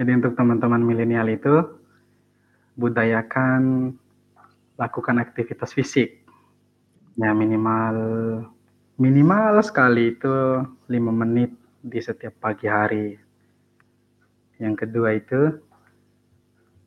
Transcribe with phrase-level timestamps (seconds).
[0.00, 1.60] Jadi untuk teman-teman milenial itu
[2.72, 3.92] budayakan
[4.80, 6.24] lakukan aktivitas fisik.
[7.20, 7.96] Ya minimal
[8.96, 11.52] minimal sekali itu lima menit
[11.84, 13.20] di setiap pagi hari.
[14.56, 15.60] Yang kedua itu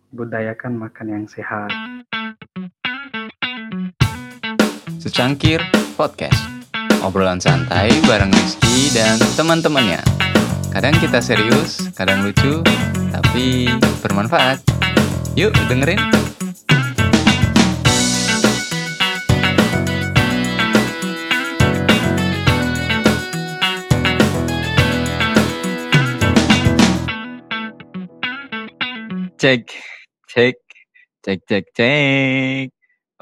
[0.09, 1.69] budayakan makan yang sehat.
[4.97, 5.61] Secangkir
[5.93, 6.41] Podcast
[7.05, 10.22] Obrolan santai bareng Rizky dan teman-temannya
[10.73, 12.65] Kadang kita serius, kadang lucu,
[13.13, 13.69] tapi
[14.01, 14.57] bermanfaat
[15.37, 16.01] Yuk dengerin
[29.37, 29.69] Cek,
[30.25, 30.57] cek,
[31.21, 32.67] cek, cek, cek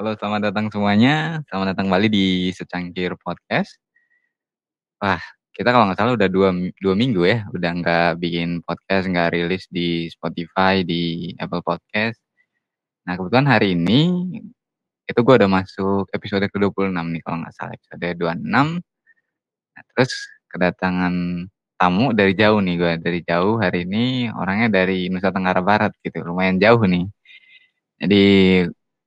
[0.00, 1.44] Halo, selamat datang semuanya.
[1.52, 3.76] Selamat datang kembali di Secangkir Podcast.
[5.04, 5.20] Wah,
[5.52, 6.48] kita kalau nggak salah udah dua,
[6.80, 12.16] dua minggu ya, udah nggak bikin podcast, nggak rilis di Spotify, di Apple Podcast.
[13.04, 14.00] Nah, kebetulan hari ini
[15.04, 18.80] itu gue udah masuk episode ke-26 nih kalau nggak salah, episode 26.
[19.76, 20.12] Nah, terus
[20.48, 21.14] kedatangan
[21.76, 26.24] tamu dari jauh nih gue, dari jauh hari ini orangnya dari Nusa Tenggara Barat gitu,
[26.24, 27.04] lumayan jauh nih.
[28.00, 28.24] Jadi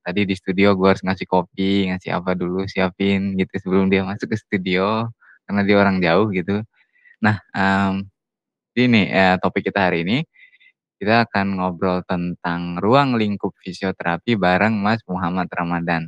[0.06, 4.30] tadi di studio gue harus ngasih kopi, ngasih apa dulu, siapin gitu sebelum dia masuk
[4.30, 5.10] ke studio
[5.46, 6.62] karena dia orang jauh gitu.
[7.22, 8.06] Nah, um,
[8.76, 10.18] ini ya, topik kita hari ini
[10.96, 16.08] kita akan ngobrol tentang ruang lingkup fisioterapi bareng Mas Muhammad Ramadan.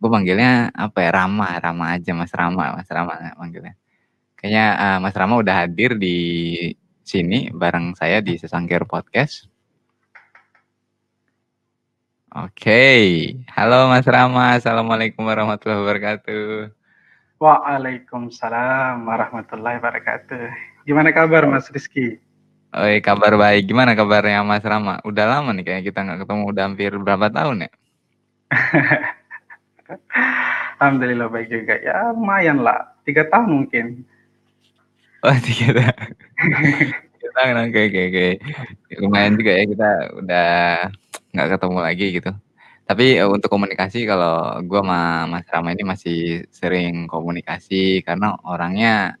[0.00, 3.74] Gue panggilnya apa ya Rama, Rama aja Mas Rama, Mas Rama panggilnya.
[4.36, 6.16] Kayaknya uh, Mas Rama udah hadir di
[7.04, 9.48] sini bareng saya di Sesangkir Podcast.
[12.30, 12.86] Oke,
[13.50, 16.79] halo Mas Rama, Assalamualaikum warahmatullahi wabarakatuh.
[17.40, 20.52] Waalaikumsalam warahmatullahi wabarakatuh.
[20.84, 22.20] Gimana kabar Mas Rizky?
[22.76, 23.64] Oi, kabar baik.
[23.64, 25.00] Gimana kabarnya Mas Rama?
[25.08, 27.70] Udah lama nih kayak kita nggak ketemu, udah hampir berapa tahun ya?
[30.84, 31.80] Alhamdulillah baik juga.
[31.80, 34.04] Ya lumayan lah, tiga tahun mungkin.
[35.24, 36.12] Oh tiga tahun.
[37.16, 38.28] tiga tahun, oke oke oke.
[39.00, 40.48] Lumayan juga ya kita udah
[41.32, 42.32] nggak ketemu lagi gitu.
[42.90, 49.14] Tapi uh, untuk komunikasi kalau gue sama Mas Rama ini masih sering komunikasi karena orangnya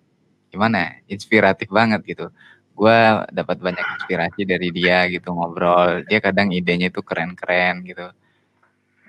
[0.50, 2.26] gimana ya, inspiratif banget gitu.
[2.74, 2.98] Gue
[3.30, 6.02] dapat banyak inspirasi dari dia gitu ngobrol.
[6.10, 8.10] Dia kadang idenya itu keren-keren gitu.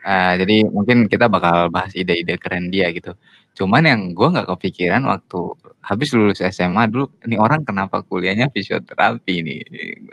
[0.06, 3.18] Uh, jadi mungkin kita bakal bahas ide-ide keren dia gitu.
[3.58, 9.36] Cuman yang gue nggak kepikiran waktu habis lulus SMA dulu, ini orang kenapa kuliahnya fisioterapi
[9.42, 9.60] nih?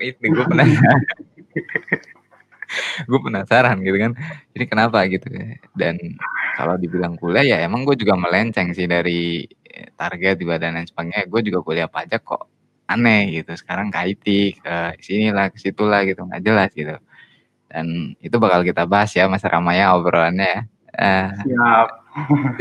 [0.08, 1.00] Itu gue penasaran
[3.08, 4.12] gue penasaran gitu kan.
[4.54, 5.26] Jadi kenapa gitu
[5.74, 5.96] dan
[6.56, 10.88] kalau dibilang kuliah ya emang gue juga melenceng sih dari eh, target juga dan lain
[10.88, 11.26] sebagainya.
[11.30, 12.42] Gue juga kuliah pajak kok
[12.88, 13.52] aneh gitu.
[13.56, 14.26] Sekarang ke IT
[14.62, 16.24] ke sinilah ke situlah gitu.
[16.24, 16.96] Nggak jelas gitu.
[17.68, 20.60] Dan itu bakal kita bahas ya Mas Ramaya obrolannya ya.
[20.98, 21.88] Uh, Siap.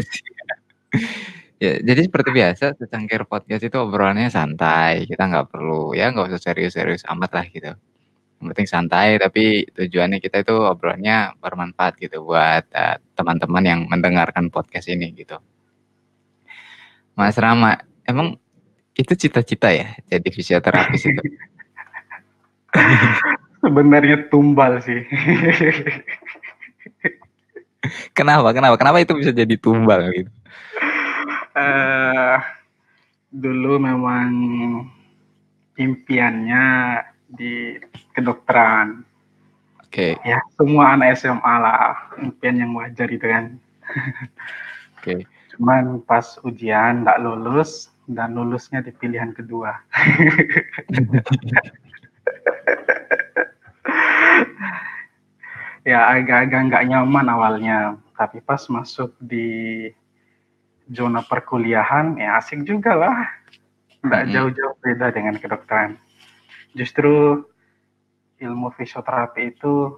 [1.64, 5.08] ya jadi seperti biasa secangkir podcast itu obrolannya santai.
[5.08, 7.72] Kita nggak perlu ya nggak usah serius-serius amat lah gitu
[8.38, 14.54] yang penting santai tapi tujuannya kita itu obrolannya bermanfaat gitu buat uh, teman-teman yang mendengarkan
[14.54, 15.42] podcast ini gitu.
[17.18, 18.38] Mas Rama, emang
[18.94, 21.22] itu cita-cita ya jadi fisioterapis itu?
[23.66, 25.02] Sebenarnya tumbal sih.
[28.14, 28.54] kenapa?
[28.54, 28.78] Kenapa?
[28.78, 30.30] Kenapa itu bisa jadi tumbal gitu?
[31.58, 32.38] Uh,
[33.34, 34.30] dulu memang
[35.74, 36.66] impiannya
[37.28, 37.76] di
[38.16, 39.04] kedokteran.
[39.84, 40.16] Oke.
[40.16, 40.24] Okay.
[40.24, 43.60] Ya, semua anak SMA lah, impian yang wajar itu kan.
[45.00, 45.04] Oke.
[45.04, 45.26] Okay.
[45.56, 49.74] Cuman pas ujian nggak lulus dan lulusnya di pilihan kedua.
[55.88, 59.92] ya agak-agak nggak nyaman awalnya, tapi pas masuk di
[60.88, 63.28] zona perkuliahan ya asik juga lah.
[64.06, 64.36] Nggak mm -hmm.
[64.36, 65.98] jauh-jauh beda dengan kedokteran
[66.78, 67.42] justru
[68.38, 69.98] ilmu fisioterapi itu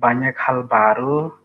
[0.00, 1.36] banyak hal baru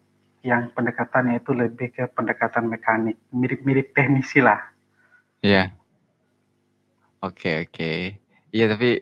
[0.43, 4.59] yang pendekatannya itu lebih ke pendekatan mekanik, mirip-mirip teknisi lah.
[5.43, 5.71] Iya.
[7.23, 8.19] Oke, oke.
[8.51, 8.99] Iya, tapi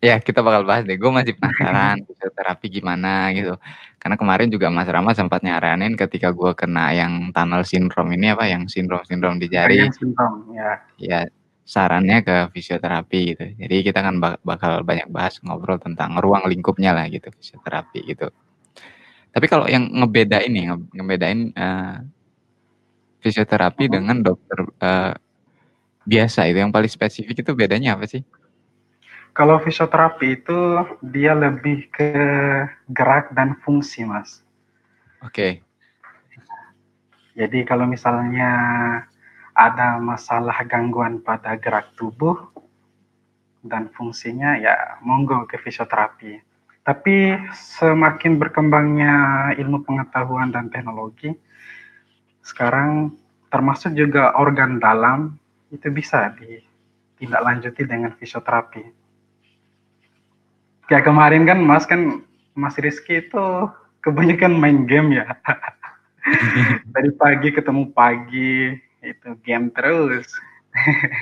[0.00, 0.96] ya kita bakal bahas deh.
[0.96, 3.60] Gue masih penasaran fisioterapi gimana gitu.
[4.00, 8.48] Karena kemarin juga Mas Rama sempat nyaranin ketika gue kena yang tunnel syndrome ini apa,
[8.48, 9.92] yang sindrom-sindrom di jari.
[9.92, 10.80] Sindrom, ya.
[10.96, 11.20] Ya,
[11.68, 13.44] sarannya ke fisioterapi gitu.
[13.60, 18.32] Jadi kita kan bakal banyak bahas ngobrol tentang ruang lingkupnya lah gitu fisioterapi gitu.
[19.28, 22.00] Tapi kalau yang ngebedain nih, ngebedain uh,
[23.20, 25.12] fisioterapi uh dengan dokter uh,
[26.08, 28.24] biasa itu yang paling spesifik itu bedanya apa sih?
[29.36, 30.58] Kalau fisioterapi itu
[31.04, 32.10] dia lebih ke
[32.88, 34.40] gerak dan fungsi, Mas.
[35.20, 35.60] Oke.
[37.38, 38.50] Jadi kalau misalnya
[39.58, 42.38] ada masalah gangguan pada gerak tubuh
[43.66, 46.38] dan fungsinya ya monggo ke fisioterapi.
[46.86, 49.14] Tapi semakin berkembangnya
[49.58, 51.34] ilmu pengetahuan dan teknologi,
[52.40, 53.12] sekarang
[53.52, 55.36] termasuk juga organ dalam
[55.68, 58.94] itu bisa ditindaklanjuti dengan fisioterapi.
[60.88, 62.24] Kayak kemarin kan Mas kan
[62.56, 63.44] Mas Rizky itu
[64.00, 65.28] kebanyakan main game ya.
[66.94, 70.28] Dari pagi ketemu pagi itu game terus.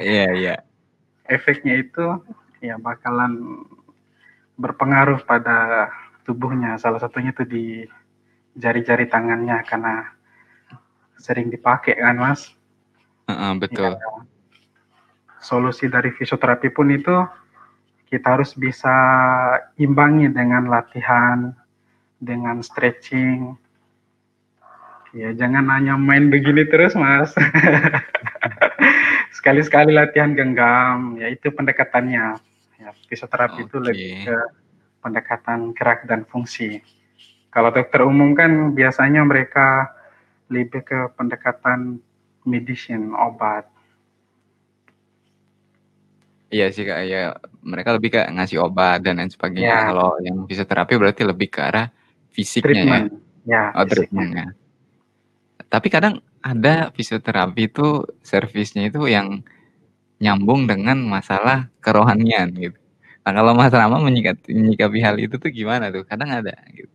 [0.03, 0.57] Iya, iya.
[1.35, 2.23] Efeknya itu
[2.63, 3.67] ya bakalan
[4.59, 5.91] berpengaruh pada
[6.25, 6.79] tubuhnya.
[6.79, 7.65] Salah satunya itu di
[8.57, 10.11] jari-jari tangannya karena
[11.21, 12.53] sering dipakai kan Mas.
[13.27, 13.99] Uh, betul.
[13.99, 14.11] Ya,
[15.43, 17.15] solusi dari fisioterapi pun itu
[18.07, 18.95] kita harus bisa
[19.79, 21.51] imbangi dengan latihan,
[22.23, 23.59] dengan stretching.
[25.17, 27.33] Ya, jangan hanya main begini terus, Mas.
[29.41, 32.37] Sekali-sekali latihan genggam, ya itu pendekatannya.
[32.77, 33.69] Ya, fisioterapi okay.
[33.73, 34.39] itu lebih ke
[35.01, 36.85] pendekatan gerak dan fungsi.
[37.49, 39.89] Kalau dokter umum kan biasanya mereka
[40.53, 41.97] lebih ke pendekatan
[42.45, 43.65] medicine, obat.
[46.53, 47.33] Iya sih Kak, ya
[47.65, 49.65] mereka lebih kayak ngasih obat dan lain sebagainya.
[49.65, 49.89] Ya.
[49.89, 51.89] Kalau yang fisioterapi berarti lebih ke arah
[52.37, 52.69] fisiknya ya?
[52.69, 53.07] treatment.
[53.09, 53.17] ya.
[53.47, 54.47] Ya, oh, treatmentnya.
[55.67, 59.43] Tapi kadang ada fisioterapi itu servisnya itu yang
[60.23, 62.79] nyambung dengan masalah kerohanian gitu.
[63.27, 66.07] Nah kalau Mas Rama menyikapi, menyikapi hal itu tuh gimana tuh?
[66.07, 66.93] Kadang ada gitu.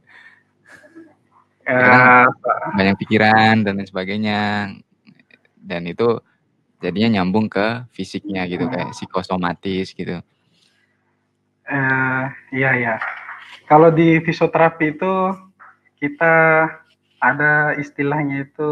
[1.67, 4.71] Kadang uh, banyak pikiran dan lain sebagainya.
[5.61, 6.17] Dan itu
[6.81, 10.23] jadinya nyambung ke fisiknya gitu kayak psikosomatis gitu.
[11.67, 12.25] Uh,
[12.55, 12.95] iya ya.
[13.67, 15.13] Kalau di fisioterapi itu
[16.01, 16.67] kita
[17.21, 18.69] ada istilahnya itu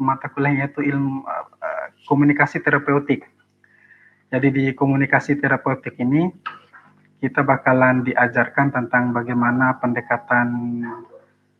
[0.00, 3.28] mata kuliahnya itu ilmu uh, komunikasi terapeutik.
[4.32, 6.32] Jadi di komunikasi terapeutik ini
[7.20, 10.48] kita bakalan diajarkan tentang bagaimana pendekatan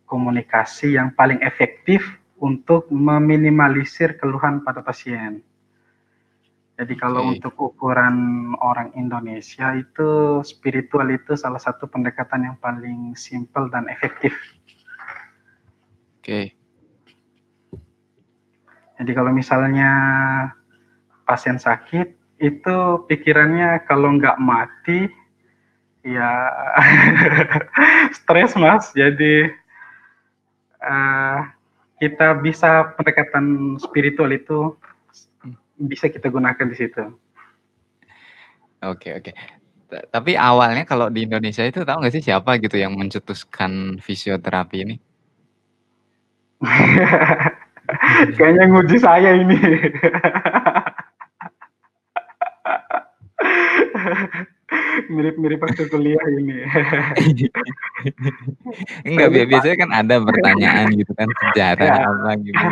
[0.08, 2.00] komunikasi yang paling efektif
[2.40, 5.44] untuk meminimalisir keluhan pada pasien.
[6.80, 7.36] Jadi kalau okay.
[7.36, 8.16] untuk ukuran
[8.64, 14.32] orang Indonesia itu spiritual itu salah satu pendekatan yang paling simpel dan efektif.
[16.20, 16.28] Oke.
[16.28, 16.44] Okay.
[19.00, 19.90] Jadi kalau misalnya
[21.24, 22.12] pasien sakit
[22.44, 22.76] itu
[23.08, 25.08] pikirannya kalau nggak mati
[26.04, 26.28] ya
[28.20, 28.92] stres mas.
[28.92, 29.48] Jadi
[30.84, 31.38] uh,
[31.96, 34.76] kita bisa pendekatan spiritual itu
[35.80, 37.04] bisa kita gunakan di situ.
[38.84, 39.32] Oke oke.
[39.88, 44.96] Tapi awalnya kalau di Indonesia itu tahu nggak sih siapa gitu yang mencetuskan fisioterapi ini?
[48.38, 49.58] Kayaknya nguji saya ini.
[55.10, 56.62] mirip-mirip waktu kuliah ini.
[59.02, 62.06] Enggak, biasanya kan ada pertanyaan gitu kan sejarah ya.
[62.06, 62.64] apa gitu.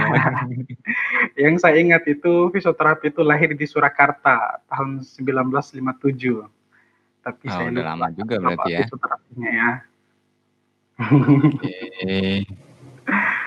[1.43, 6.47] Yang saya ingat itu fisioterapi itu lahir di Surakarta tahun 1957.
[7.19, 8.87] Tapi oh, saya udah lama juga berarti ya.
[8.87, 9.71] Fisioterapinya ya.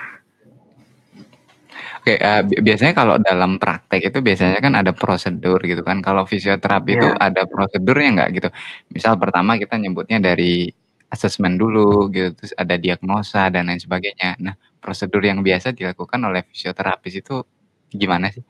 [2.01, 2.17] Oke.
[2.17, 6.01] Oke, uh, biasanya kalau dalam praktek itu biasanya kan ada prosedur gitu kan.
[6.01, 7.29] Kalau fisioterapi itu iya.
[7.29, 8.49] ada prosedurnya nggak gitu?
[8.89, 10.65] Misal pertama kita nyebutnya dari
[11.13, 14.33] asesmen dulu gitu, terus ada diagnosa dan lain sebagainya.
[14.41, 17.45] Nah, prosedur yang biasa dilakukan oleh fisioterapis itu
[17.93, 18.41] gimana sih?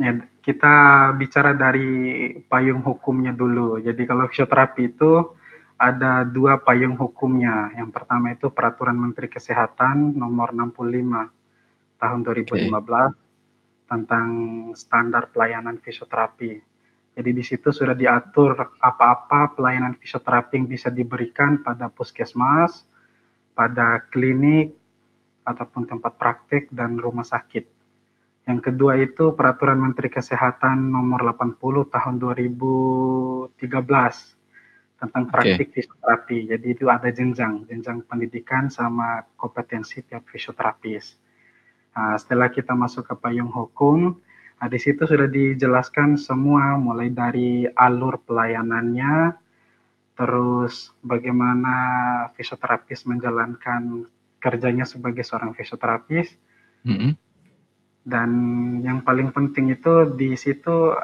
[0.00, 0.74] Ya, kita
[1.20, 3.84] bicara dari payung hukumnya dulu.
[3.84, 5.28] Jadi kalau fisioterapi itu
[5.76, 7.68] ada dua payung hukumnya.
[7.76, 11.43] Yang pertama itu Peraturan Menteri Kesehatan nomor 65
[12.04, 13.08] tahun 2015 okay.
[13.88, 14.28] tentang
[14.76, 16.60] standar pelayanan fisioterapi.
[17.14, 22.84] Jadi di situ sudah diatur apa-apa pelayanan fisioterapi yang bisa diberikan pada puskesmas,
[23.56, 24.74] pada klinik,
[25.44, 27.64] ataupun tempat praktik dan rumah sakit.
[28.44, 31.56] Yang kedua itu Peraturan Menteri Kesehatan nomor 80
[31.88, 33.56] tahun 2013
[35.00, 35.80] tentang praktik okay.
[35.80, 36.38] fisioterapi.
[36.52, 41.23] Jadi itu ada jenjang, jenjang pendidikan sama kompetensi tiap fisioterapis.
[41.94, 44.18] Nah, setelah kita masuk ke payung hukum,
[44.58, 49.34] nah, di situ sudah dijelaskan semua mulai dari alur pelayanannya,
[50.18, 51.74] terus bagaimana
[52.34, 54.10] fisioterapis menjalankan
[54.42, 56.34] kerjanya sebagai seorang fisioterapis,
[56.82, 57.12] mm -hmm.
[58.02, 58.30] dan
[58.82, 60.94] yang paling penting itu di situ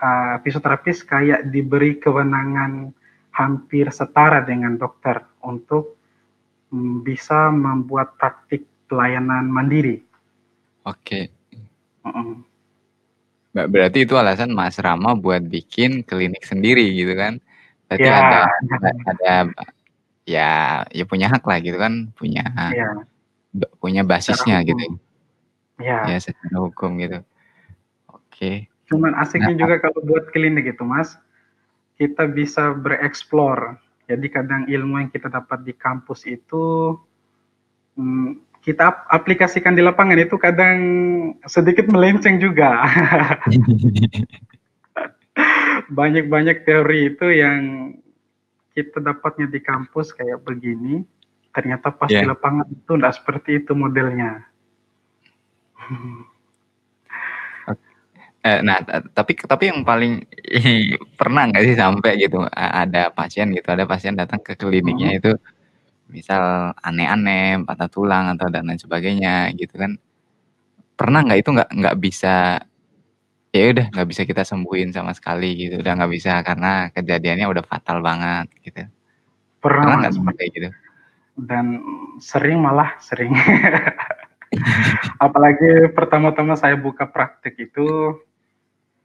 [0.00, 2.90] uh, fisioterapis kayak diberi kewenangan
[3.30, 6.00] hampir setara dengan dokter untuk
[6.72, 10.09] um, bisa membuat praktik pelayanan mandiri.
[10.84, 11.28] Oke.
[12.04, 12.40] Uh-uh.
[13.50, 17.42] Berarti itu alasan Mas Rama buat bikin klinik sendiri gitu kan?
[17.90, 18.14] Berarti ya.
[18.22, 18.40] ada
[19.10, 19.34] ada
[20.22, 20.50] ya
[20.94, 23.02] ya punya hak lah gitu kan, punya ya.
[23.82, 24.78] punya basisnya gitu.
[25.82, 26.06] Ya.
[26.06, 27.26] Ya secara hukum gitu.
[28.06, 28.70] Oke.
[28.86, 31.18] Cuman asiknya nah, juga kalau buat klinik itu Mas,
[31.98, 33.78] kita bisa bereksplor.
[34.06, 36.94] Jadi kadang ilmu yang kita dapat di kampus itu
[37.98, 40.78] hmm, kita aplikasikan di lapangan itu kadang
[41.48, 42.84] sedikit melenceng juga.
[45.98, 47.60] Banyak-banyak teori itu yang
[48.76, 51.02] kita dapatnya di kampus kayak begini,
[51.56, 52.22] ternyata pas yeah.
[52.22, 54.44] di lapangan itu tidak seperti itu modelnya.
[58.40, 58.80] Eh, nah,
[59.12, 60.24] tapi tapi yang paling
[61.20, 65.20] pernah nggak sih sampai gitu ada pasien gitu, ada pasien datang ke kliniknya hmm.
[65.20, 65.32] itu
[66.10, 69.96] misal aneh-aneh, patah tulang atau dan lain sebagainya gitu kan.
[70.98, 72.60] Pernah nggak itu nggak nggak bisa
[73.50, 77.64] ya udah nggak bisa kita sembuhin sama sekali gitu, udah nggak bisa karena kejadiannya udah
[77.66, 78.86] fatal banget gitu.
[79.58, 80.68] Pernah nggak seperti gitu?
[81.40, 81.80] Dan
[82.20, 83.32] sering malah sering.
[85.24, 88.18] Apalagi pertama-tama saya buka praktek itu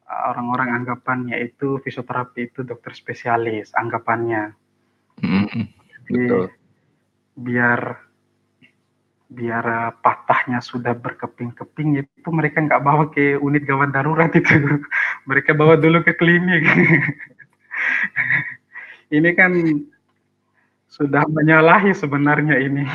[0.05, 4.53] orang-orang anggapannya itu fisioterapi itu dokter spesialis anggapannya.
[5.21, 5.65] Mm -hmm.
[6.05, 6.25] Jadi,
[7.35, 8.05] biar
[9.25, 14.79] biar patahnya sudah berkeping-keping itu mereka nggak bawa ke unit gawat darurat itu.
[15.29, 16.63] Mereka bawa dulu ke klinik.
[19.15, 19.53] Ini kan
[20.89, 22.83] sudah menyalahi sebenarnya ini.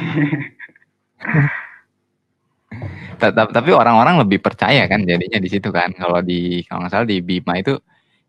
[3.21, 5.93] Tapi orang-orang lebih percaya kan jadinya di situ kan.
[5.95, 7.77] Kalau di kalau nggak salah di Bima itu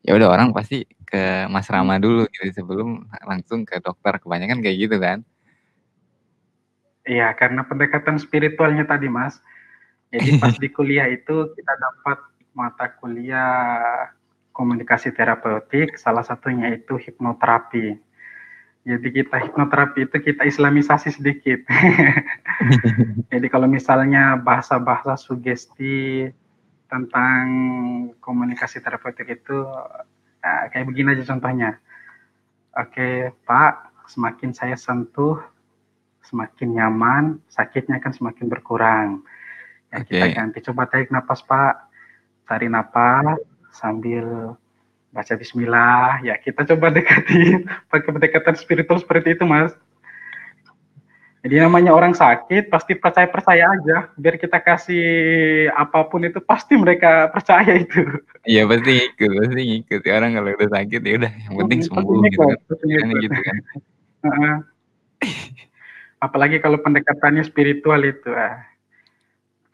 [0.03, 4.19] ya udah orang pasti ke Mas Rama dulu gitu sebelum langsung ke dokter.
[4.19, 5.23] Kebanyakan kayak gitu kan
[7.08, 9.41] Iya, karena pendekatan spiritualnya tadi, Mas.
[10.12, 12.17] Jadi pas di kuliah itu kita dapat
[12.51, 14.12] mata kuliah
[14.51, 17.98] komunikasi terapeutik, salah satunya itu hipnoterapi.
[18.81, 21.62] Jadi kita hipnoterapi itu kita islamisasi sedikit.
[23.31, 26.27] Jadi kalau misalnya bahasa-bahasa sugesti
[26.89, 27.46] tentang
[28.20, 29.58] komunikasi terapeutik itu
[30.41, 31.77] nah, kayak begini aja contohnya.
[32.74, 35.39] Oke, Pak, semakin saya sentuh
[36.25, 39.07] semakin nyaman, sakitnya akan semakin berkurang.
[39.91, 40.19] Ya, okay.
[40.19, 41.75] Kita ganti coba tarik napas Pak,
[42.47, 43.39] tarik napas
[43.75, 44.55] sambil
[45.11, 46.23] baca Bismillah.
[46.23, 49.75] Ya kita coba dekati pakai pendekatan spiritual seperti itu Mas.
[51.41, 54.13] Jadi namanya orang sakit pasti percaya percaya aja.
[54.13, 55.09] Biar kita kasih
[55.73, 58.05] apa pun itu pasti mereka percaya itu.
[58.45, 60.01] Iya pasti ikut, pasti ikut.
[60.05, 63.09] Orang kalau udah sakit ya udah yang penting sembuh gitu kan.
[63.25, 63.57] gitu kan.
[66.21, 68.61] apalagi kalau pendekatannya spiritual itu ah.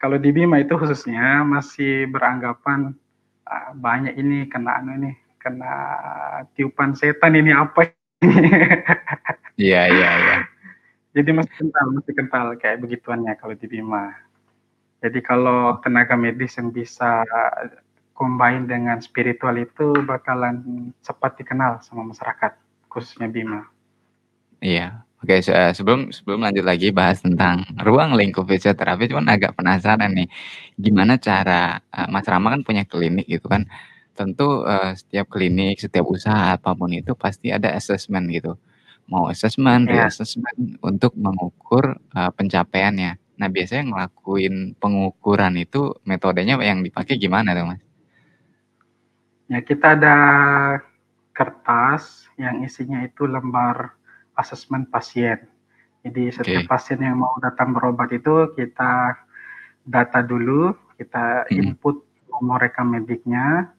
[0.00, 2.96] kalau di Bima itu khususnya masih beranggapan
[3.44, 5.72] ah, banyak ini kena anu ini kena
[6.56, 7.92] tiupan setan ini apa
[9.60, 10.38] iya iya iya.
[11.16, 14.10] Jadi masih kental masih kental kayak begituannya kalau di Bima
[14.98, 17.22] jadi kalau tenaga medis yang bisa
[18.18, 22.58] combine dengan spiritual itu bakalan cepat dikenal sama masyarakat
[22.90, 23.62] khususnya Bima.
[24.58, 29.58] Iya Oke, se eh, sebelum sebelum lanjut lagi bahas tentang ruang lingkup fisioterapi, cuman agak
[29.58, 30.30] penasaran nih,
[30.78, 33.66] gimana cara uh, Mas Rama kan punya klinik gitu kan,
[34.14, 38.54] tentu uh, setiap klinik, setiap usaha apa pun itu pasti ada assessment gitu.
[39.10, 40.06] Mau assessment, yeah.
[40.06, 43.18] reassessment untuk mengukur uh, pencapaiannya.
[43.42, 47.82] Nah, biasanya ngelakuin pengukuran itu metodenya yang dipakai gimana tuh, Mas?
[49.50, 50.16] Ya, kita ada
[51.34, 53.97] kertas yang isinya itu lembar
[54.38, 55.42] asesmen pasien.
[56.06, 56.70] Jadi setiap okay.
[56.70, 59.18] pasien yang mau datang berobat itu kita
[59.82, 63.74] data dulu, kita input nomor rekam mediknya,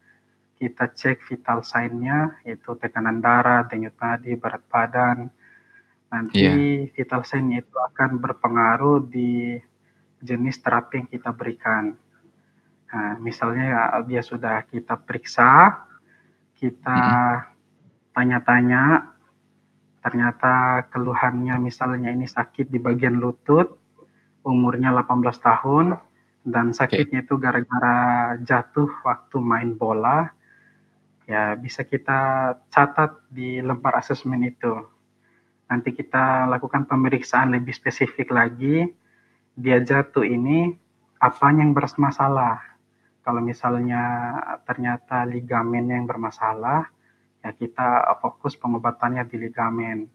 [0.60, 5.32] kita cek vital sign-nya, itu tekanan darah, denyut nadi, berat badan.
[6.10, 6.92] Nanti yeah.
[6.92, 9.56] vital sign itu akan berpengaruh di
[10.20, 11.96] jenis terapi yang kita berikan.
[12.90, 15.86] Nah, misalnya dia sudah kita periksa,
[16.58, 17.00] kita
[18.12, 19.14] tanya-tanya
[20.10, 23.78] ternyata keluhannya misalnya ini sakit di bagian lutut,
[24.42, 25.86] umurnya 18 tahun,
[26.50, 30.34] dan sakitnya itu gara-gara jatuh waktu main bola,
[31.30, 34.82] ya bisa kita catat di lembar asesmen itu.
[35.70, 38.90] Nanti kita lakukan pemeriksaan lebih spesifik lagi,
[39.54, 40.74] dia jatuh ini
[41.22, 42.58] apa yang bermasalah.
[43.22, 44.02] Kalau misalnya
[44.66, 46.90] ternyata ligamen yang bermasalah,
[47.44, 50.08] ya kita fokus pengobatannya di ligamen.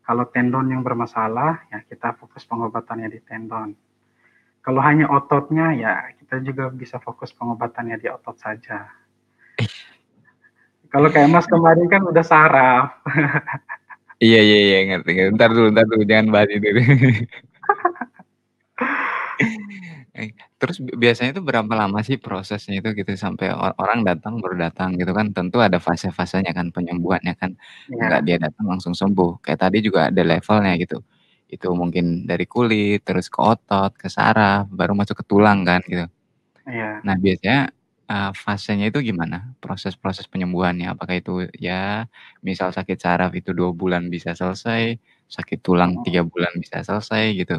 [0.00, 3.76] Kalau tendon yang bermasalah, ya kita fokus pengobatannya di tendon.
[4.60, 8.90] Kalau hanya ototnya, ya kita juga bisa fokus pengobatannya di otot saja.
[10.92, 12.98] Kalau kayak Mas kemarin kan udah saraf.
[14.18, 15.30] iya iya iya ngerti.
[15.38, 16.66] Ntar dulu, ntar dulu jangan bahas itu.
[20.10, 24.98] Eh, terus biasanya itu berapa lama sih prosesnya itu gitu sampai orang datang baru datang
[24.98, 25.30] gitu kan?
[25.30, 27.54] Tentu ada fase-fasenya kan penyembuhannya kan.
[27.86, 28.26] Nggak Iya.
[28.26, 29.38] dia datang langsung sembuh.
[29.44, 30.98] Kayak tadi juga ada levelnya gitu.
[31.46, 36.06] Itu mungkin dari kulit terus ke otot ke saraf baru masuk ke tulang kan gitu.
[36.70, 37.02] Iya.
[37.06, 37.72] nah biasanya
[38.10, 39.54] uh, fasenya itu gimana?
[39.62, 42.06] Proses-proses penyembuhannya apakah itu ya
[42.46, 44.98] misal sakit saraf itu dua bulan bisa selesai
[45.30, 47.58] sakit tulang tiga bulan bisa selesai gitu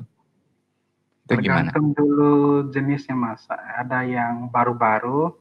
[1.26, 1.70] itu gimana?
[1.70, 2.34] Tergantung dulu
[2.74, 3.46] jenisnya Mas.
[3.52, 5.32] Ada yang baru-baru,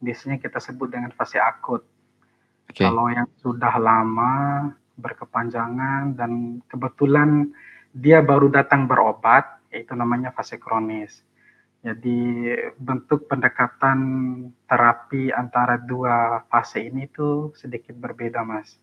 [0.00, 1.82] biasanya kita sebut dengan fase akut.
[2.70, 2.80] Oke.
[2.86, 4.32] Kalau yang sudah lama,
[4.96, 7.50] berkepanjangan, dan kebetulan
[7.92, 11.22] dia baru datang berobat, yaitu namanya fase kronis.
[11.84, 12.48] Jadi
[12.80, 13.98] bentuk pendekatan
[14.64, 18.80] terapi antara dua fase ini tuh sedikit berbeda Mas.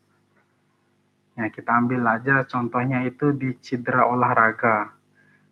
[1.33, 4.93] Ya, kita ambil aja contohnya itu di cedera olahraga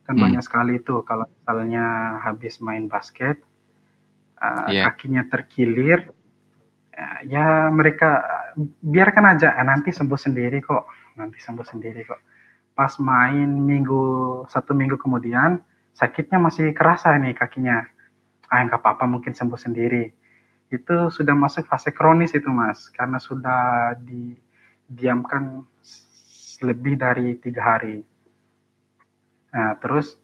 [0.10, 0.26] kan Hmm.
[0.26, 3.38] banyak sekali itu kalau misalnya habis main basket
[4.42, 4.90] uh, Iya.
[4.90, 6.10] kakinya terkilir
[6.98, 8.26] uh, ya mereka
[8.82, 12.22] biarkan aja eh, nanti sembuh sendiri kok nanti sembuh sendiri kok
[12.74, 14.02] pas main minggu
[14.50, 15.62] satu minggu kemudian
[15.94, 17.86] sakitnya masih kerasa nih kakinya
[18.50, 20.10] ah nggak apa-apa mungkin sembuh sendiri
[20.74, 25.62] itu sudah masuk fase kronis itu mas karena sudah didiamkan
[26.66, 28.02] lebih dari tiga hari
[29.50, 30.18] Nah, terus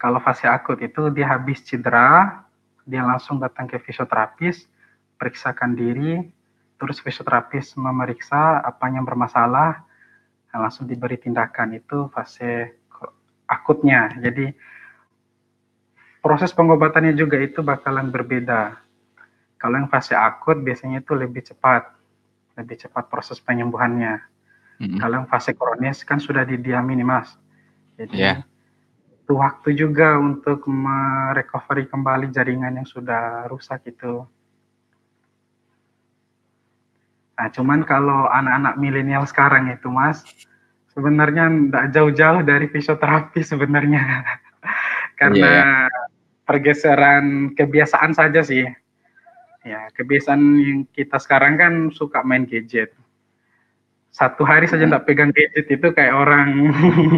[0.00, 2.44] kalau fase akut itu dia habis cedera,
[2.84, 4.68] dia langsung datang ke fisioterapis,
[5.16, 6.20] periksakan diri,
[6.76, 9.80] terus fisioterapis memeriksa apa yang bermasalah,
[10.52, 12.76] nah, langsung diberi tindakan itu fase
[13.48, 14.12] akutnya.
[14.20, 14.52] Jadi
[16.24, 18.80] proses pengobatannya juga itu bakalan berbeda.
[19.60, 21.88] Kalau yang fase akut biasanya itu lebih cepat,
[22.60, 24.20] lebih cepat proses penyembuhannya.
[24.76, 24.98] Mm -hmm.
[25.00, 27.32] Kalau yang fase kronis kan sudah didiami nih mas,
[27.96, 28.38] jadi yeah
[29.24, 34.20] butuh waktu juga untuk merecovery kembali jaringan yang sudah rusak itu.
[37.40, 40.28] Nah, cuman kalau anak-anak milenial sekarang itu, Mas,
[40.92, 44.28] sebenarnya tidak jauh-jauh dari fisioterapi sebenarnya.
[45.20, 46.04] Karena yeah.
[46.44, 48.68] pergeseran kebiasaan saja sih.
[49.64, 52.92] Ya, kebiasaan yang kita sekarang kan suka main gadget
[54.14, 56.70] satu hari saja tidak pegang gadget itu kayak orang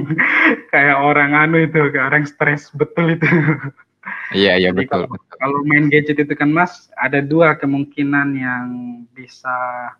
[0.72, 3.28] kayak orang anu itu kayak orang stres betul itu.
[4.32, 8.66] Iya iya betul, kalau, kalau main gadget itu kan mas ada dua kemungkinan yang
[9.12, 9.92] bisa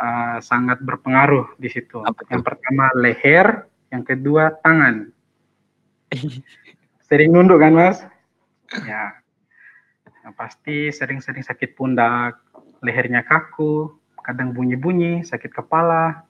[0.00, 2.00] uh, sangat berpengaruh di situ.
[2.00, 5.12] Apa yang pertama leher yang kedua tangan.
[7.08, 8.00] Sering nunduk kan mas?
[8.88, 9.20] Ya.
[10.24, 12.40] Yang pasti sering-sering sakit pundak
[12.80, 13.97] lehernya kaku
[14.28, 16.20] kadang bunyi-bunyi, sakit kepala,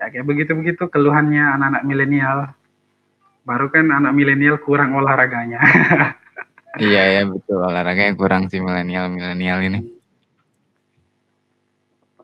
[0.00, 2.38] ya kayak begitu-begitu keluhannya anak-anak milenial.
[3.44, 5.60] Baru kan anak milenial kurang olahraganya.
[6.80, 9.80] iya ya betul olahraganya kurang sih milenial milenial ini.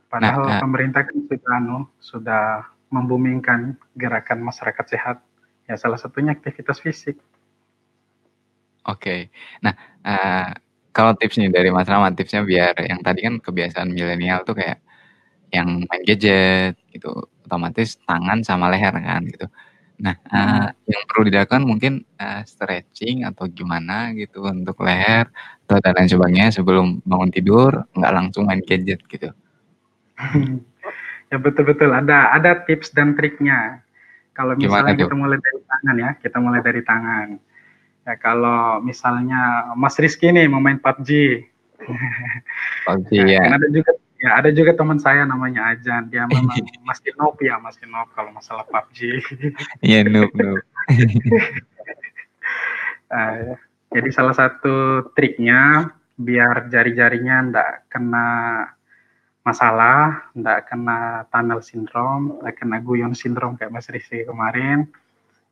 [0.08, 2.44] Padahal nah, pemerintah kan sudah anu sudah
[2.88, 5.20] membumingkan gerakan masyarakat sehat.
[5.68, 7.20] Ya salah satunya aktivitas fisik.
[8.88, 9.20] Oke, okay.
[9.60, 10.48] nah uh,
[10.98, 14.82] kalau tipsnya dari Mas Rahmat, tipsnya biar yang tadi kan kebiasaan milenial tuh kayak
[15.54, 19.46] yang main gadget gitu, otomatis tangan sama leher kan gitu.
[20.02, 25.30] Nah, uh, yang perlu dilakukan mungkin uh, stretching atau gimana gitu untuk leher
[25.70, 29.30] atau dan lain sebagainya sebelum bangun tidur nggak langsung main gadget gitu.
[31.30, 33.86] ya betul-betul ada ada tips dan triknya.
[34.34, 37.28] Kalau misalnya Gimana kita mulai dari tangan ya, kita mulai dari tangan.
[38.08, 41.44] Ya kalau misalnya Mas Rizky nih mau main PUBG.
[42.88, 43.36] PUBG ya.
[43.36, 43.40] ya.
[43.44, 46.08] Kan ada juga ya ada juga teman saya namanya Ajan.
[46.08, 46.56] Dia memang
[46.88, 49.20] Mas Kinop ya, Mas Kinop kalau masalah PUBG.
[49.84, 50.56] Iya, noob noob.
[53.12, 53.52] uh,
[53.92, 58.28] jadi salah satu triknya biar jari-jarinya ndak kena
[59.44, 64.88] masalah, ndak kena tunnel syndrome, ndak kena guyon syndrome kayak Mas Rizky kemarin.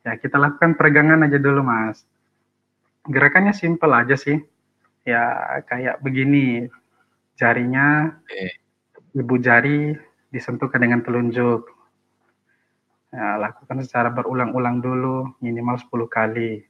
[0.08, 2.00] Ya kita lakukan peregangan aja dulu Mas
[3.08, 4.38] gerakannya simple aja sih.
[5.06, 5.22] Ya
[5.70, 6.66] kayak begini,
[7.38, 8.58] jarinya Oke.
[9.14, 9.94] ibu jari
[10.34, 11.70] disentuhkan dengan telunjuk.
[13.14, 16.66] Ya, lakukan secara berulang-ulang dulu, minimal 10 kali.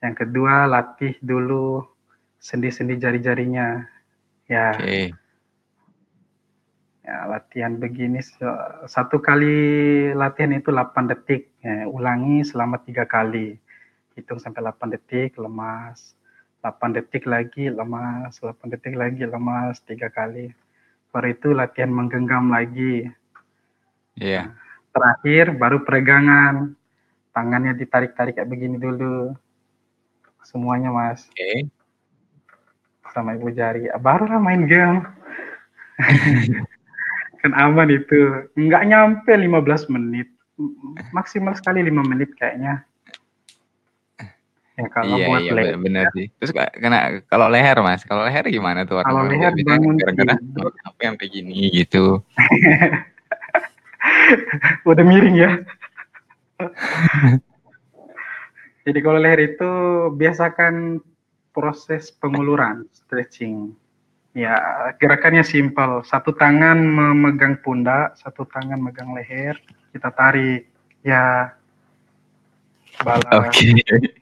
[0.00, 1.84] Yang kedua, latih dulu
[2.40, 3.84] sendi-sendi jari-jarinya.
[4.48, 4.72] Ya.
[4.78, 5.12] Oke.
[7.04, 8.22] Ya, latihan begini
[8.86, 9.58] satu kali
[10.14, 11.50] latihan itu 8 detik.
[11.60, 13.58] Ya, ulangi selama tiga kali.
[14.18, 16.18] Hitung sampai 8 detik, lemas.
[16.60, 18.36] 8 detik lagi, lemas.
[18.42, 19.80] 8 detik lagi, lemas.
[19.86, 20.50] Tiga kali.
[21.10, 23.10] Baru itu latihan menggenggam lagi.
[24.18, 24.54] Iya.
[24.90, 26.74] Terakhir baru peregangan.
[27.30, 29.34] Tangannya ditarik-tarik kayak begini dulu.
[30.42, 31.30] Semuanya, Mas.
[31.30, 31.70] Oke.
[33.14, 33.86] Sama ibu jari.
[33.98, 35.06] Barulah main game.
[37.40, 38.50] kan aman itu.
[38.58, 40.28] Nggak nyampe 15 menit.
[41.14, 42.84] Maksimal sekali 5 menit kayaknya.
[44.80, 46.32] Ya kalau Iya buat iya, leher, bener sih.
[46.40, 50.98] Terus kena kalau leher, Mas, kalau leher gimana tuh kalau leher bangun gara-gara main HP
[51.04, 52.24] sampai gini gitu.
[54.88, 55.50] Udah miring ya.
[58.88, 59.70] Jadi kalau leher itu
[60.16, 61.04] biasakan
[61.52, 63.76] proses penguluran, stretching.
[64.32, 64.56] Ya,
[64.96, 66.00] gerakannya simpel.
[66.08, 69.60] Satu tangan memegang pundak, satu tangan megang leher,
[69.92, 70.72] kita tarik.
[71.04, 71.52] Ya.
[73.04, 74.16] Oke.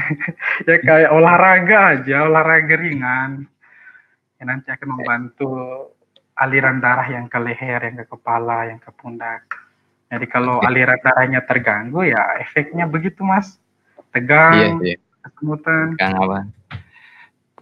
[0.68, 3.46] ya kayak olahraga aja, olahraga ringan.
[4.38, 5.50] Ya, nanti akan membantu
[6.38, 9.46] aliran darah yang ke leher, yang ke kepala, yang ke pundak.
[10.12, 10.68] Jadi kalau Oke.
[10.68, 13.56] aliran darahnya terganggu ya efeknya begitu mas,
[13.96, 14.96] Iya tegang, iya.
[15.24, 15.96] kesemutan.
[15.96, 16.38] Tegang apa.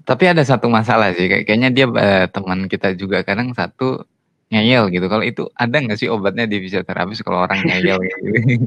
[0.02, 4.02] Tapi ada satu masalah sih, kayak kayaknya dia eee, teman kita juga kadang satu
[4.50, 5.06] ngeyel gitu.
[5.06, 8.18] Kalau itu ada nggak sih obatnya di fisioterapis kalau orang ngeyel gitu?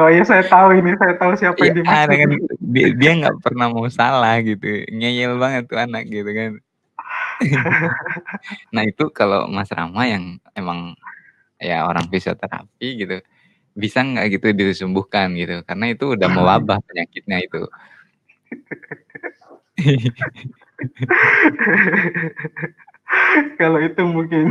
[0.00, 2.08] Oh iya saya tahu ini, saya tahu siapa Iya yang dimaksud.
[2.08, 2.28] kan,
[2.74, 6.50] dia dia nggak pernah mau salah gitu, ngeyel banget tuh anak gitu kan.
[8.74, 10.94] Nah itu kalau Mas Rama yang emang
[11.58, 13.16] ya orang fisioterapi gitu,
[13.74, 15.62] bisa nggak gitu disembuhkan gitu?
[15.66, 17.62] Karena itu udah mewabah penyakitnya itu.
[23.60, 24.44] Kalau itu mungkin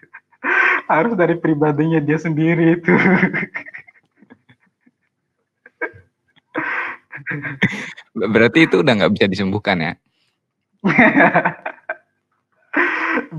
[0.92, 2.92] harus dari pribadinya dia sendiri itu.
[8.34, 9.92] berarti itu udah nggak bisa disembuhkan ya?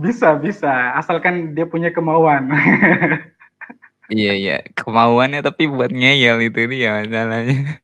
[0.04, 2.50] Bisa bisa, asalkan dia punya kemauan.
[4.08, 7.76] Iya iya, kemauannya tapi buat ngeyel itu dia masalahnya.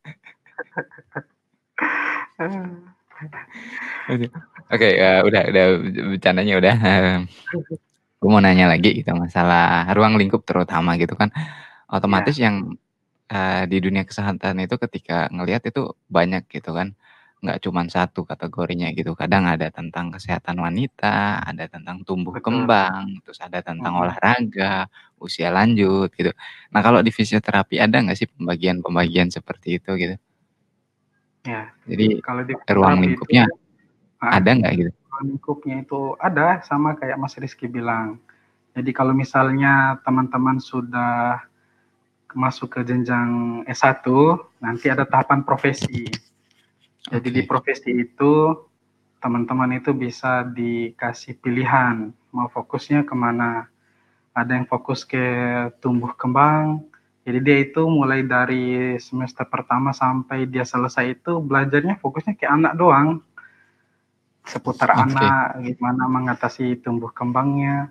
[4.72, 5.66] Oke, eee, udah udah
[6.16, 6.74] bercandanya udah,
[8.20, 11.30] aku mau nanya lagi gitu masalah ruang lingkup terutama gitu kan,
[11.92, 12.52] otomatis Iya.
[12.52, 12.56] yang,
[13.34, 15.82] eee, di dunia kesehatan itu ketika ngelihat itu
[16.14, 16.94] banyak gitu kan,
[17.44, 19.12] nggak cuman satu kategorinya gitu.
[19.18, 22.46] Kadang ada tentang kesehatan wanita, ada tentang tumbuh Betul.
[22.70, 24.02] kembang, terus ada tentang Mhm.
[24.06, 24.74] olahraga,
[25.20, 26.32] usia lanjut gitu.
[26.74, 30.16] Nah kalau di fisioterapi ada nggak sih pembagian-pembagian seperti itu gitu?
[31.44, 33.44] Ya, Jadi kalau di ruang fisioterapi itu lingkupnya
[34.24, 34.92] heeh, ada nggak gitu?
[35.12, 38.20] ruang lingkupnya itu ada, sama kayak Mas Rizky bilang.
[38.76, 41.44] Jadi kalau misalnya teman-teman sudah
[42.36, 44.06] masuk ke jenjang S1,
[44.62, 46.10] nanti ada tahapan profesi.
[47.08, 47.50] Jadi di Oke.
[47.50, 48.54] profesi itu,
[49.24, 53.72] teman-teman itu bisa dikasih pilihan, mau fokusnya ke mana.
[54.34, 55.22] Ada yang fokus ke
[55.78, 56.82] tumbuh kembang,
[57.24, 62.76] jadi dia itu mulai dari semester pertama sampai dia selesai itu belajarnya fokusnya ke anak
[62.76, 63.24] doang.
[64.44, 65.08] Seputar Oke.
[65.08, 67.88] anak, gimana mengatasi tumbuh kembangnya,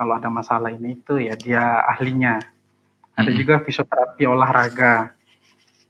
[0.00, 2.40] kalau ada masalah ini itu ya dia ahlinya.
[3.14, 5.14] Ada juga fisioterapi olahraga.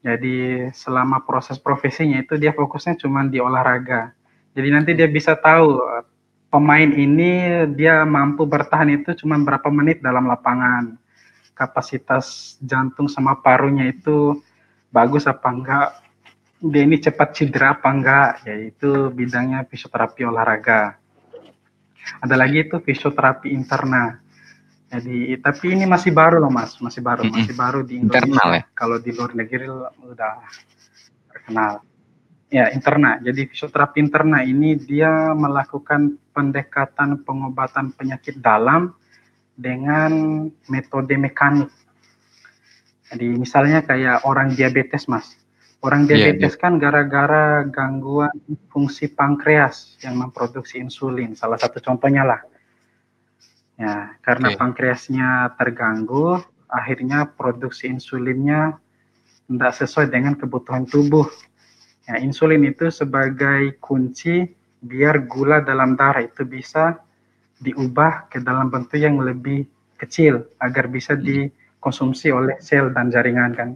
[0.04, 4.12] Jadi selama proses profesinya itu dia fokusnya cuman di olahraga.
[4.52, 6.02] Jadi nanti dia bisa tahu, eee,
[6.52, 11.00] pemain ini dia mampu bertahan itu cuman berapa menit dalam lapangan.
[11.56, 14.44] Kapasitas jantung sama parunya itu
[14.92, 15.88] bagus apa enggak,
[16.62, 20.96] dia ini cepat cedera apa enggak, ya itu bidangnya fisioterapi olahraga.
[22.20, 24.23] Ada lagi itu fisioterapi interna.
[24.94, 27.32] Jadi tapi ini masih baru loh Mas, masih baru, Mhm.
[27.34, 28.62] masih baru di Internal Indonesia.
[28.62, 28.62] ya?
[28.78, 29.66] Kalau di luar negeri
[30.06, 30.34] udah
[31.34, 31.82] terkenal.
[32.54, 33.18] Ya, interna.
[33.18, 38.94] Jadi fisioterapi interna ini dia melakukan pendekatan pengobatan penyakit dalam
[39.58, 41.66] dengan metode mekanik.
[43.10, 45.34] Jadi misalnya kayak orang diabetes Mas.
[45.82, 48.32] Orang Iya diabetes kan gara-gara gangguan
[48.70, 52.40] fungsi pankreas yang memproduksi insulin, salah satu contohnya lah.
[53.74, 54.58] Ya, karena Oke.
[54.58, 56.38] pankreasnya terganggu,
[56.70, 58.78] akhirnya produksi insulinnya
[59.50, 61.26] nggak sesuai dengan kebutuhan tubuh.
[62.06, 64.46] Ya, insulin itu sebagai kunci
[64.84, 67.00] biar gula dalam darah itu bisa
[67.58, 69.64] diubah ke dalam bentuk yang lebih
[69.96, 71.24] kecil agar bisa Mhm.
[71.24, 73.70] dikonsumsi oleh sel dan jaringan kan.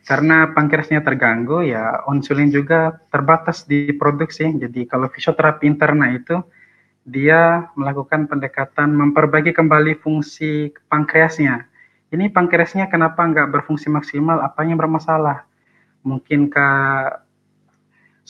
[0.00, 4.48] karena pankreasnya terganggu ya insulin juga terbatas di produksi.
[4.58, 6.40] Jadi kalau fisioterapi interna itu
[7.04, 11.64] dia melakukan pendekatan memperbaiki kembali fungsi pankreasnya.
[12.10, 14.42] Ini pankreasnya kenapa nggak berfungsi maksimal?
[14.42, 15.46] Apa yang bermasalah?
[16.02, 17.22] Mungkinkah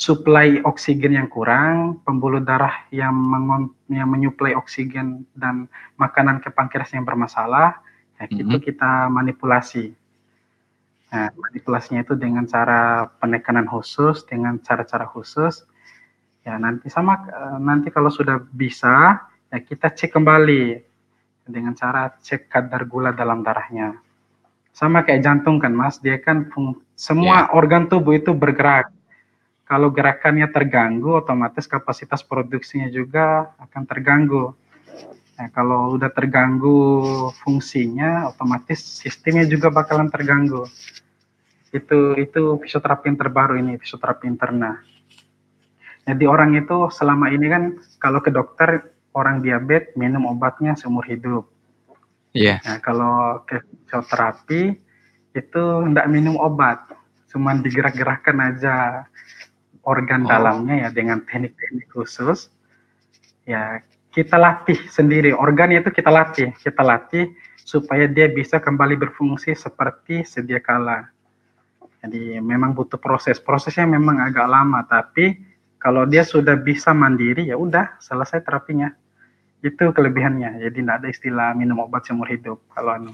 [0.01, 3.13] suplai oksigen yang kurang, pembuluh darah yang,
[3.93, 5.69] yang menyuplai oksigen dan
[6.01, 7.77] makanan ke pankreas yang bermasalah,
[8.17, 8.41] ya, mm -hmm.
[8.41, 9.93] itu kita manipulasi.
[11.11, 15.67] Nah, manipulasinya itu dengan cara penekanan khusus, dengan cara-cara khusus.
[16.41, 19.21] Ya, nanti sama eh, nanti kalau sudah bisa,
[19.53, 20.81] ya kita cek kembali
[21.45, 23.99] dengan cara cek kadar gula dalam darahnya.
[24.71, 26.49] Sama kayak jantung kan, Mas, dia kan
[26.97, 27.53] semua yeah.
[27.53, 28.89] organ tubuh itu bergerak.
[29.69, 34.51] Kalau gerakannya terganggu, otomatis kapasitas produksinya juga akan terganggu.
[35.39, 36.77] Nah, kalau udah terganggu
[37.41, 40.67] fungsinya, otomatis sistemnya juga bakalan terganggu.
[41.71, 44.83] Itu itu fisioterapi yang terbaru ini, fisioterapi interna.
[46.11, 47.63] Jadi orang itu selama ini kan
[48.03, 51.47] kalau ke dokter orang diabetes minum obatnya seumur hidup.
[52.35, 52.59] Iya.
[52.59, 52.67] Yeah.
[52.67, 54.63] Nah, kalau ke fisioterapi
[55.39, 56.83] itu tidak minum obat,
[57.31, 59.07] cuman digerak-gerakkan aja
[59.87, 60.31] organ oh.
[60.31, 62.51] dalamnya ya dengan teknik-teknik khusus.
[63.47, 67.31] Ya, kita latih sendiri organnya itu kita latih kita latih
[67.63, 71.07] supaya dia bisa kembali berfungsi seperti sedia kala
[72.03, 75.39] jadi memang butuh proses prosesnya memang agak lama tapi
[75.81, 78.93] kalau dia sudah bisa mandiri ya udah selesai terapinya
[79.65, 83.13] itu kelebihannya jadi tidak ada istilah minum obat seumur hidup kalau anu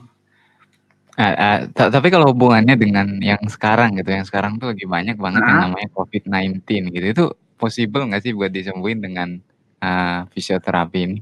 [1.16, 1.32] Uh,
[1.72, 5.48] uh, tapi kalau hubungannya dengan yang sekarang gitu, yang sekarang tuh lagi banyak banget nah.
[5.48, 6.60] yang namanya COVID-19
[6.92, 7.24] gitu, itu
[7.56, 9.40] possible nggak sih buat disembuhin dengan
[9.80, 11.18] uh, fisioterapi ini?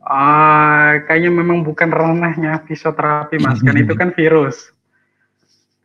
[0.00, 4.72] Uh, kayaknya memang bukan ranahnya fisioterapi mas, kan itu kan virus.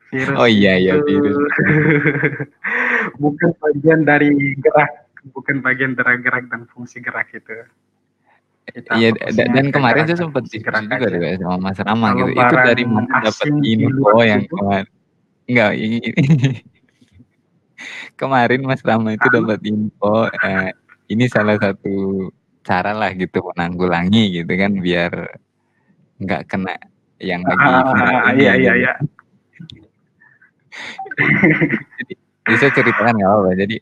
[0.08, 1.36] Virus oh iya iya virus.
[3.18, 7.66] bukan bagian dari gerak, bukan bagian dari gerak dan fungsi gerak itu.
[8.72, 12.32] Iya dan kemarin saya sempat diskusi juga deh sama Mas Rama gitu.
[12.32, 14.88] Itu dari mana dapat info yang kemarin?
[15.50, 16.00] Enggak, ini,
[18.22, 20.72] kemarin Mas Rama itu dapat info eh,
[21.12, 22.30] ini salah satu
[22.62, 25.12] cara lah gitu menanggulangi gitu kan biar
[26.22, 26.78] nggak kena
[27.18, 28.94] yang lagi ah, iya iya iya
[31.98, 32.14] jadi
[32.48, 33.76] bisa ceritakan nggak apa jadi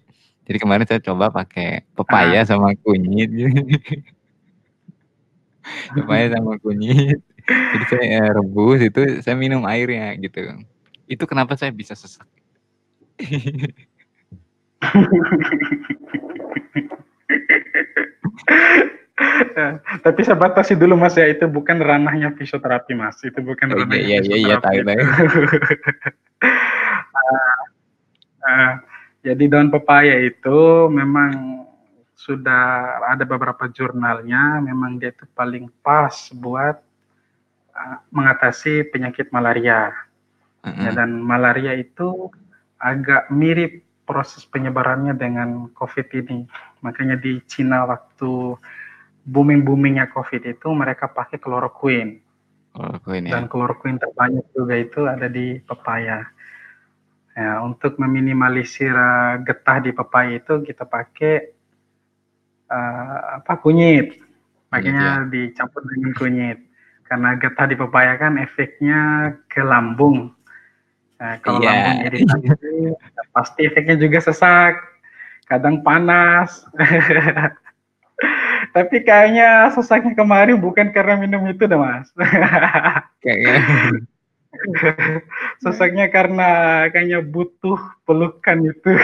[0.49, 2.47] jadi kemarin saya coba pakai pepaya ah.
[2.49, 3.29] sama kunyit.
[5.93, 7.21] Pepaya sama kunyit.
[7.45, 10.41] Jadi saya rebus itu saya minum airnya gitu.
[11.05, 12.25] Itu kenapa saya bisa sesak?
[20.01, 21.29] Tapi saya batasi dulu mas ya.
[21.29, 24.97] Itu bukan ranahnya fisioterapi mas, itu bukan oh, ranahnya iya, iya, iya, tahu, tahu.
[28.49, 28.73] uh,
[29.21, 31.61] jadi daun pepaya itu memang
[32.17, 36.81] sudah ada beberapa jurnalnya, memang dia itu paling pas buat
[37.77, 39.93] uh, mengatasi penyakit malaria.
[40.59, 40.81] Uh -huh.
[40.83, 42.27] ya, dan malaria itu
[42.79, 46.49] agak mirip proses penyebarannya dengan COVID ini.
[46.81, 48.57] Makanya di Cina waktu
[49.29, 52.17] booming-boomingnya COVID itu mereka pakai kloroquine.
[52.73, 53.37] Kloroquine ya.
[53.37, 56.25] Dan kloroquine terbanyak juga itu ada di pepaya.
[57.39, 61.55] Ya, untuk meminimalisir uh, getah di pepaya itu kita pakai
[62.67, 64.19] uh, apa kunyit.
[64.75, 65.27] Makanya ya.
[65.31, 66.59] dicampur dengan kunyit.
[67.07, 68.99] Karena getah di pepaya kan efeknya
[69.47, 70.35] ke lambung.
[71.15, 71.95] Nah, kalau yeah.
[71.95, 72.91] lambung iritasi,
[73.35, 74.75] pasti efeknya juga sesak,
[75.47, 76.67] kadang panas.
[78.75, 82.11] Tapi kayaknya sesaknya kemarin bukan karena minum itu dah mas.
[83.23, 84.03] Kayaknya.
[85.63, 86.49] sesaknya karena
[86.89, 88.89] kayaknya butuh pelukan itu.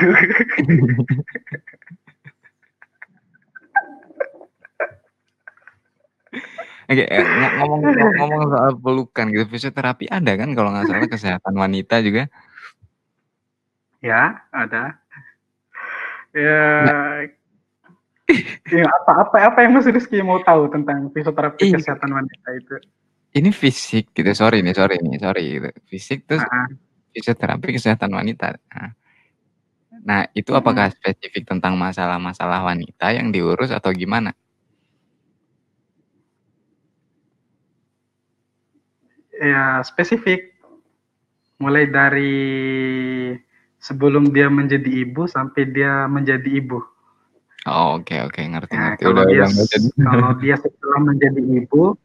[6.85, 7.25] Oke, eh,
[7.57, 12.29] ngomong ngomong soal pelukan gitu, fisioterapi ada kan kalau nggak salah kesehatan wanita juga?
[14.05, 15.01] Ya, ada.
[16.35, 17.25] Ya, nah.
[18.69, 22.75] ya apa apa apa yang Mas Rizky mau tahu tentang fisioterapi kesehatan wanita itu?
[23.35, 25.69] Ini fisik gitu, sorry nih, sorry nih, sorry gitu.
[25.91, 26.71] Fisik terus uh
[27.15, 28.59] fisioterapi kesehatan wanita.
[28.75, 28.91] Nah,
[30.03, 34.35] nah itu apakah spesifik tentang masalah-masalah wanita yang diurus atau gimana?
[39.39, 40.59] Ya, spesifik.
[41.55, 42.35] Mulai dari
[43.79, 46.83] sebelum dia menjadi ibu sampai dia menjadi ibu.
[47.63, 49.01] Oh, oke oke, ngerti Nah, ngerti.
[49.07, 51.95] kalau Udah dia udah kalau dia setelah menjadi ibu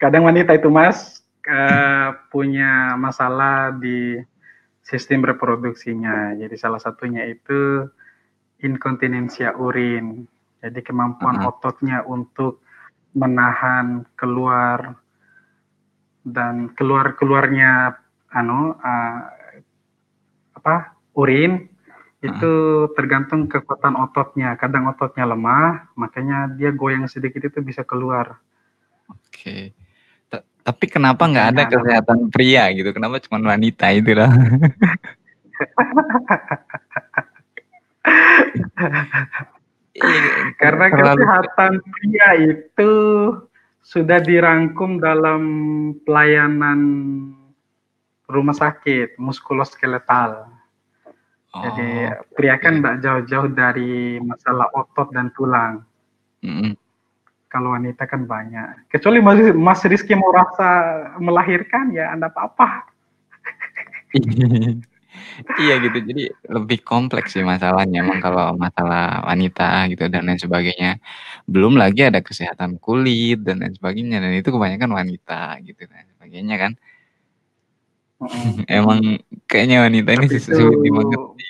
[0.00, 4.18] kadang wanita itu mas uh, punya masalah di
[4.80, 6.34] sistem reproduksinya.
[6.34, 7.86] Jadi salah satunya itu
[8.64, 10.26] inkontinensia urin.
[10.60, 11.50] Jadi kemampuan uh -huh.
[11.54, 12.64] ototnya untuk
[13.14, 14.98] menahan keluar
[16.24, 17.96] dan keluar keluarnya
[18.30, 19.20] anu uh,
[20.54, 21.66] apa urin
[22.20, 22.52] itu
[22.92, 24.52] tergantung kekuatan ototnya.
[24.60, 28.36] Kadang ototnya lemah, makanya dia goyang sedikit itu bisa keluar.
[29.08, 29.72] Oke.
[30.60, 32.92] Tapi kenapa nggak ada kesehatan pria gitu?
[32.92, 34.28] Kenapa cuma wanita itu lah?
[40.60, 42.92] Karena kesehatan pria itu
[43.80, 45.42] sudah dirangkum dalam
[46.04, 46.80] pelayanan
[48.28, 50.49] rumah sakit muskuloskeletal.
[51.50, 55.82] Oh, Jadi pria kan nggak jauh-jauh dari masalah otot dan tulang.
[56.46, 56.72] Mm -hmm.
[57.50, 58.86] Kalau wanita kan banyak.
[58.86, 60.70] Kecuali Mas, Mas Rizky mau rasa
[61.18, 62.86] melahirkan ya Anda apa-apa.
[65.58, 65.98] iya gitu.
[65.98, 68.06] Jadi lebih kompleks sih masalahnya.
[68.06, 71.02] Emang kalau masalah wanita gitu dan lain sebagainya.
[71.50, 74.22] Belum lagi ada kesehatan kulit dan lain sebagainya.
[74.22, 76.72] Dan itu kebanyakan wanita gitu dan sebagainya kan.
[78.68, 79.00] Emang
[79.48, 81.44] kayaknya wanita ini Tapi sulit dimengerti.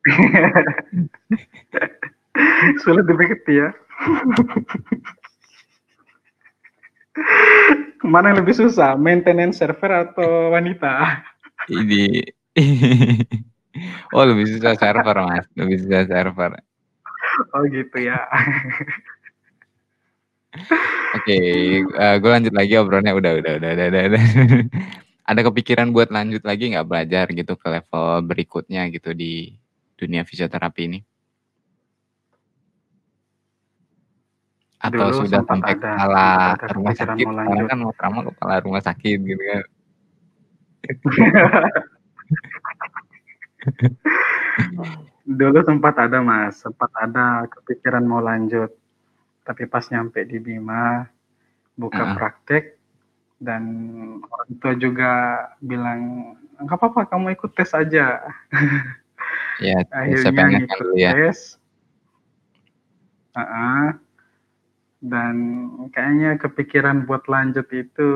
[2.86, 3.74] sulit dimengerti ya.
[8.00, 11.20] Mana yang lebih susah, maintenance server atau wanita?
[11.68, 12.24] Ini
[14.16, 16.56] Oh lebih susah server mas, lebih susah server.
[17.54, 18.18] Oh gitu ya.
[21.14, 24.02] Oke, okay, uh, eh, gue lanjut lagi obrolannya udah udah udah udah udah.
[24.10, 24.22] udah
[25.30, 29.54] ada kepikiran buat lanjut lagi nggak belajar gitu ke level berikutnya gitu di
[29.94, 30.98] dunia fisioterapi ini?
[34.82, 37.26] Atau Dulu sudah sampai ada, kepala rumah sakit?
[37.30, 39.62] Sekarang kan mau trauma kepala rumah sakit gitu kan.
[45.38, 48.74] Dulu sempat ada mas, sempat ada kepikiran mau lanjut.
[49.46, 51.06] Tapi pas nyampe di Bima,
[51.76, 52.16] buka uh.
[52.18, 52.79] praktek,
[53.40, 53.64] dan
[54.20, 55.12] orang tua juga
[55.64, 58.20] bilang nggak apa-apa kamu ikut tes aja.
[59.60, 61.12] Ya akhirnya ikut ya.
[61.12, 61.60] tes.
[63.30, 63.86] Uh -uh.
[65.00, 65.36] dan
[65.92, 68.10] kayaknya kepikiran buat lanjut itu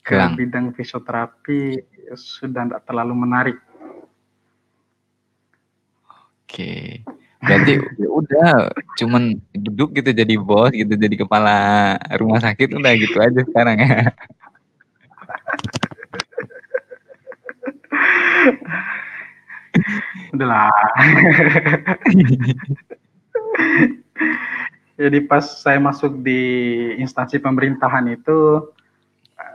[0.00, 1.80] ke bidang fisioterapi
[2.12, 3.58] sudah tidak terlalu menarik.
[6.44, 7.04] Oke
[7.46, 13.16] Berarti ya udah cuman duduk gitu jadi bos gitu, jadi kepala rumah sakit udah gitu
[13.22, 14.10] aja sekarang ya.
[20.34, 20.72] Udahlah.
[24.96, 26.40] Jadi pas saya masuk di
[26.98, 28.64] instansi pemerintahan itu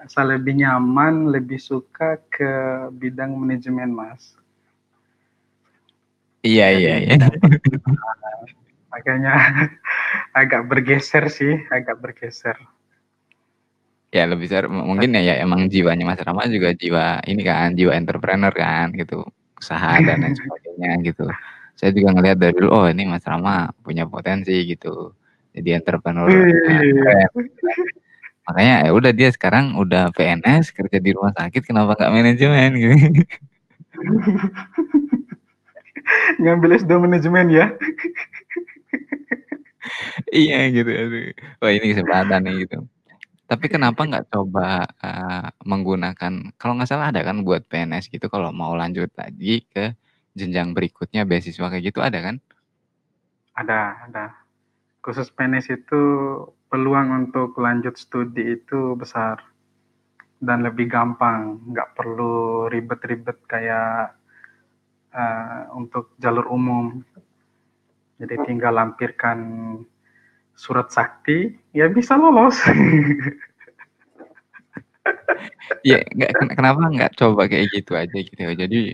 [0.06, 2.52] saya lebih nyaman, lebih suka ke
[2.94, 4.38] bidang manajemen, Mas.
[6.42, 7.16] Iya iya iya.
[8.90, 9.34] Makanya
[10.42, 12.58] agak bergeser sih, agak bergeser.
[14.12, 17.96] Ya lebih besar mungkin ya, ya emang jiwanya Mas Rama juga jiwa ini kan, jiwa
[17.96, 19.24] entrepreneur kan gitu,
[19.56, 21.32] usaha dan lain sebagainya gitu.
[21.80, 25.16] Saya juga ngelihat dari dulu, oh ini Mas Rama punya potensi gitu,
[25.56, 26.28] jadi entrepreneur
[28.42, 33.24] Makanya ya udah dia sekarang udah PNS kerja di rumah sakit kenapa nggak manajemen gitu.
[36.42, 37.66] Ngambil S2 manajemen ya.
[40.32, 40.90] iya gitu.
[41.62, 42.78] Wah ini kesempatan nih gitu.
[43.52, 48.56] Tapi kenapa nggak coba uh, menggunakan, kalau nggak salah ada kan buat PNS gitu kalau
[48.56, 49.92] mau lanjut lagi ke
[50.40, 52.36] jenjang berikutnya beasiswa kayak gitu ada kan?
[53.60, 54.26] Ada, ada.
[55.04, 56.02] Khusus PNS itu
[56.72, 59.44] peluang untuk lanjut studi itu besar
[60.40, 64.16] dan lebih gampang, nggak perlu ribet-ribet kayak
[65.16, 67.04] uh, untuk jalur umum.
[68.22, 69.40] Jadi tinggal lampirkan
[70.54, 72.54] surat sakti, ya bisa lolos.
[75.90, 78.54] ya, nggak, kenapa nggak coba kayak gitu aja gitu ya.
[78.54, 78.94] Jadi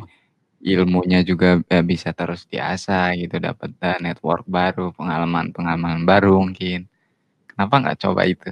[0.64, 6.88] ilmunya juga ya, bisa terus diasah gitu, dapat uh, network baru, pengalaman-pengalaman baru mungkin.
[7.52, 8.50] Kenapa nggak coba itu?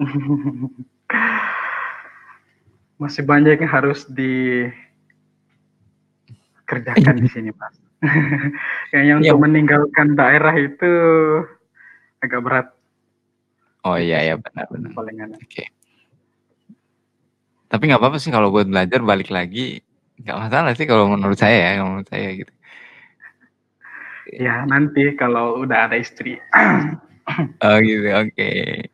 [3.02, 4.64] Masih banyak yang harus di
[6.66, 7.70] kerjakan di sini Pak.
[8.92, 9.20] Kayaknya iya.
[9.22, 9.42] untuk ya.
[9.42, 10.92] meninggalkan daerah itu
[12.20, 12.66] agak berat.
[13.86, 14.90] Oh iya ya benar-benar.
[14.92, 15.46] Oke.
[15.46, 15.66] Okay.
[17.70, 19.80] Tapi nggak apa-apa sih kalau buat belajar balik lagi
[20.16, 22.52] nggak masalah sih kalau menurut saya ya, menurut saya gitu.
[24.42, 26.40] Ya nanti kalau udah ada istri.
[27.64, 28.50] oh gitu, oke.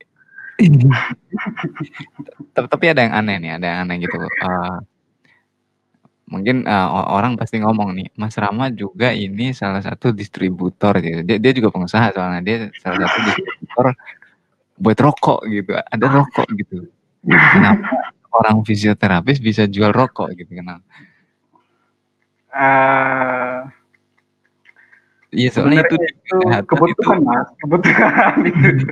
[0.62, 2.46] Okay.
[2.54, 4.91] Tap tapi ada yang aneh nih, ada yang aneh gitu, eee
[6.32, 11.20] mungkin, eee, o orang pasti ngomong nih, "Mas Rama juga ini salah satu distributor," gitu.
[11.28, 13.86] Dia dia juga pengusaha soalnya, dia salah satu distributor
[14.80, 16.88] buat rokok gitu, ada rokok gitu.
[17.28, 20.82] Kenapa orang fisioterapis bisa jual rokok gitu, kenapa?
[22.52, 23.82] Eee
[25.32, 28.86] Iya, soalnya itu sebenarnya di itu kesehatan itu kebutuhan, Mas, kebutuhan itu.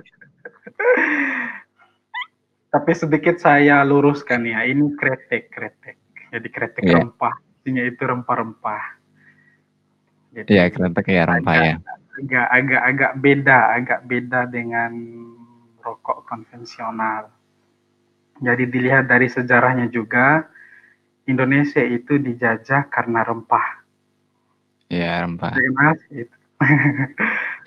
[2.72, 5.99] Tapi sedikit saya luruskan ya, ini kretek kretek.
[6.30, 7.02] Jadi kretek Iya.
[7.02, 8.84] rempah, isinya itu rempah-rempah.
[10.30, 11.74] Jadi kretek ya rempah agak ya.
[12.20, 14.92] agak agak agak beda agak beda dengan
[15.82, 17.34] rokok konvensional.
[18.40, 20.48] Jadi dilihat dari sejarahnya juga,
[21.28, 23.84] Indonesia itu dijajah karena rempah.
[24.88, 25.52] Iya, rempah.
[25.54, 26.34] Jadi Mas, gitu.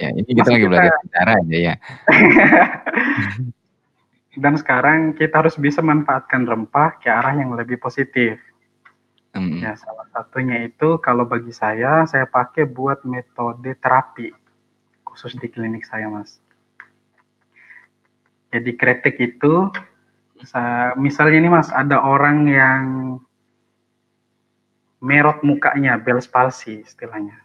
[0.01, 1.75] Ya, ini kita Masih lagi kita belajar sejarah aja ya.
[4.43, 8.41] Dan sekarang kita harus bisa manfaatkan rempah ke arah yang lebih positif.
[9.33, 9.65] Mhm.
[9.65, 14.29] Ya, salah satunya itu kalau bagi saya, saya pakai buat metode terapi,
[15.01, 16.37] khusus di klinik saya, Mas.
[18.53, 19.73] Jadi kretek itu,
[20.45, 22.83] sa misalnya nih Mas, ada orang yang
[25.01, 27.41] merot mukanya, Bell's palsy istilahnya.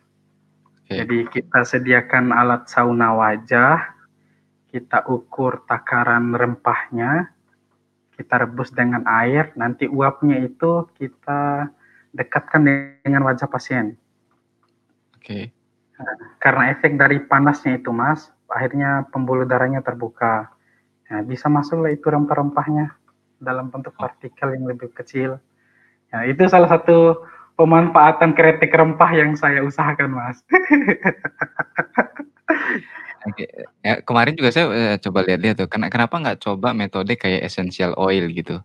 [0.85, 0.93] Oke.
[0.93, 3.97] Jadi kita sediakan alat sauna wajah,
[4.69, 7.33] kita ukur takaran rempahnya,
[8.21, 11.73] kita rebus dengan air, nanti uapnya itu kita
[12.13, 12.65] dekatkan
[13.05, 13.97] dengan wajah pasien.
[15.17, 15.53] Oke.
[16.39, 20.49] Karena efek dari panasnya itu, Mas, akhirnya pembuluh darahnya terbuka.
[21.11, 22.95] Nah, bisa masuklah itu rempah-rempahnya
[23.43, 25.43] dalam bentuk partikel yang lebih kecil.
[26.15, 27.19] Nah, itu salah satu
[27.59, 30.39] pemanfaatan kretek rempah yang saya usahakan, Mas.
[33.29, 33.45] Oke,
[33.83, 37.93] ya kemarin juga saya, eee, coba lihat-lihat tuh, kena kenapa nggak coba metode kayak essential
[37.99, 38.63] oil gitu.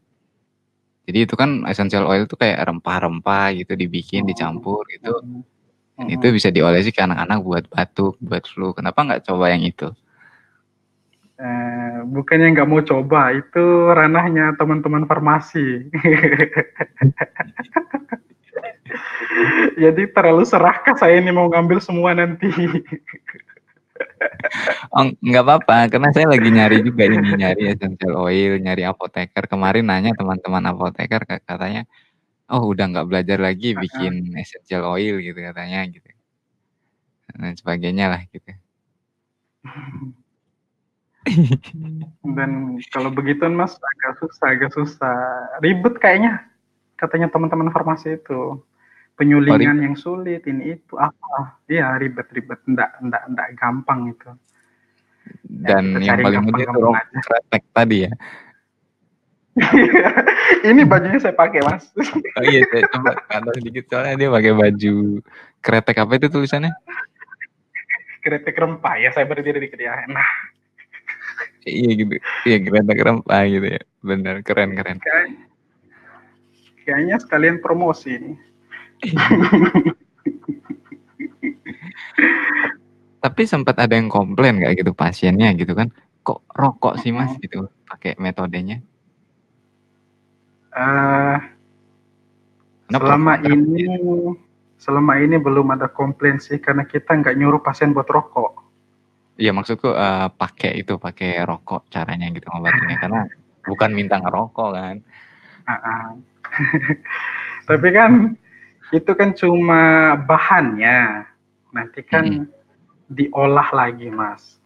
[1.03, 5.19] Jadi itu kan essential oil tuh kayak rempah-rempah gitu dibikin, Oh, dicampur gitu,
[5.99, 9.91] dan itu bisa diolesi ke anak-anak buat batuk, buat flu, kenapa nggak coba yang itu?
[11.43, 15.91] Eee, bukannya nggak mau coba, itu ranahnya teman-teman farmasi.
[19.83, 22.47] Jadi terlalu serakah saya ini mau ngambil semua nanti.
[24.93, 29.43] Oh, nggak apa-apa, karena saya lagi nyari juga ini, nyari essential oil, nyari apoteker.
[29.49, 31.83] Kemarin nanya teman-teman apoteker ka katanya,
[32.51, 36.09] "Oh, udah nggak belajar lagi bikin essential oil," gitu katanya gitu.
[37.31, 38.51] Dan sebagainya lah gitu.
[42.37, 45.15] Dan kalau begituan Mas, agak susah agak susah,
[45.63, 46.43] ribet kayaknya,
[46.99, 48.59] katanya teman-teman farmasi itu.
[49.13, 54.33] Penyulingan yang sulit, ini itu, apa, iya ribet-ribet, ndak ndak ndak gampang itu.
[55.63, 58.11] Ya Dan kita yang paling mudah itu kretek tadi ya?
[60.65, 61.93] Ini bajunya saya pakai, Mas.
[62.41, 64.95] Oh iya, saya coba pantau sedikit soalnya dia pakai baju
[65.61, 66.73] kretek, apa itu tulisannya?
[68.25, 70.25] Kretek rempah, ya saya berdiri dikit ya, nah.
[71.69, 72.13] Iya gitu,
[72.49, 74.97] iya kretek rempah gitu ya, bener, keren keren.
[74.97, 75.37] Kayak
[76.83, 78.37] kayaknya sekalian promosi nih.
[83.23, 85.91] Tapi sempat ada yang komplain nggak gitu pasiennya gitu kan,
[86.27, 88.83] "Kok rokok sih Mas?" Gitu, pakai metodenya?
[92.89, 93.85] Kenapa selama ini
[94.79, 98.59] selama ini belum ada komplain sih, karena kita nggak nyuruh pasien buat rokok.
[99.39, 103.21] Iya maksudku, eee, pakai itu, pakai rokok caranya gitu ngobatinnya, karena
[103.65, 104.95] bukan minta ngerokok kan.
[105.69, 106.03] Heeh.
[107.69, 108.11] Tapi kan,
[108.93, 111.25] itu kan cuma bahannya,
[111.73, 112.45] nanti kan Mhm.
[113.09, 114.61] diolah lagi Mas.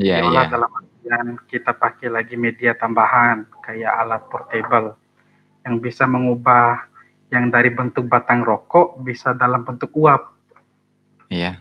[0.00, 0.52] Iya Diolah iya.
[0.56, 4.96] dalam artian kita pakai lagi media tambahan, kayak alat portable,
[5.68, 6.88] yang bisa mengubah
[7.28, 10.32] yang dari bentuk batang rokok, bisa dalam bentuk uap.
[11.28, 11.60] Iya.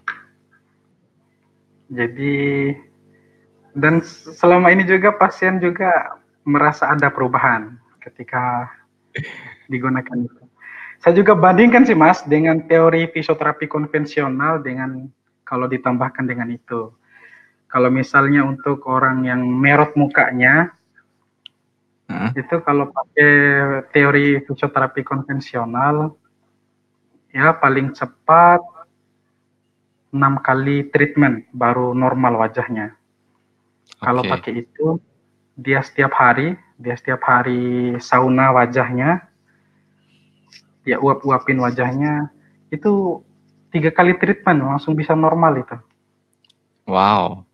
[1.91, 2.35] Jadi
[3.75, 8.67] dan se selama ini juga pasien juga merasa ada perubahan ketika
[9.67, 10.40] digunakan itu.
[11.01, 15.09] Saya juga bandingkan sih Mas, dengan teori fisioterapi konvensional dengan
[15.41, 16.93] kalau ditambahkan dengan itu.
[17.65, 20.69] Kalau misalnya untuk orang yang merot mukanya
[22.05, 22.45] Heeh.
[22.45, 23.33] itu kalau pakai
[23.89, 26.13] teori fisioterapi konvensional,
[27.33, 28.61] ya paling cepat
[30.13, 32.93] 6 kali treatment baru normal wajahnya.
[33.97, 34.31] Kalau Oke.
[34.37, 35.01] pakai itu,
[35.57, 39.21] dia setiap hari dia setiap hari sauna wajahnya,
[40.81, 42.29] dia uap-uapin wajahnya,
[42.73, 43.21] itu
[43.71, 45.77] 3 kali treatment langsung bisa normal itu.
[46.89, 47.45] Wow.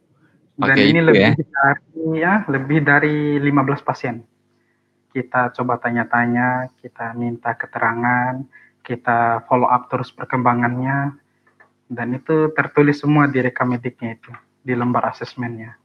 [0.57, 1.33] Dan ini lebih ya.
[1.37, 1.83] dari
[2.17, 4.25] ya, lebih dari 15 pasien.
[5.13, 8.41] Kita coba tanya-tanya, kita minta keterangan,
[8.81, 11.13] kita follow up terus perkembangannya,
[11.87, 14.31] dan itu tertulis semua di rekam mediknya itu,
[14.65, 15.77] di lembar asesmennya.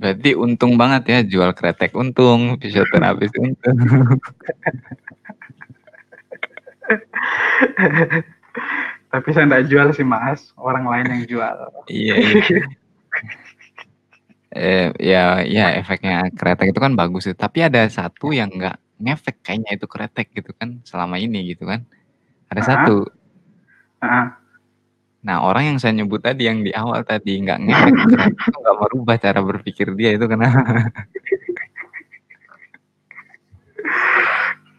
[0.00, 3.76] Berarti untung banget ya jual kretek untung, fisioterapis untung.
[9.10, 11.56] Tapi saya enggak jual sih Mas, orang lain yang jual.
[11.90, 12.62] Iya, iya.
[14.50, 19.46] Eh, ya ya efeknya kretek itu kan bagus sih, tapi ada satu yang nggak ngefek
[19.46, 21.86] kayaknya itu kretek gitu kan selama ini gitu kan.
[22.50, 23.06] Ada satu.
[25.20, 27.94] Nah, orang yang saya nyebut tadi yang di awal tadi nggak ngefek
[28.50, 30.90] itu nggak merubah cara berpikir dia itu kenapa?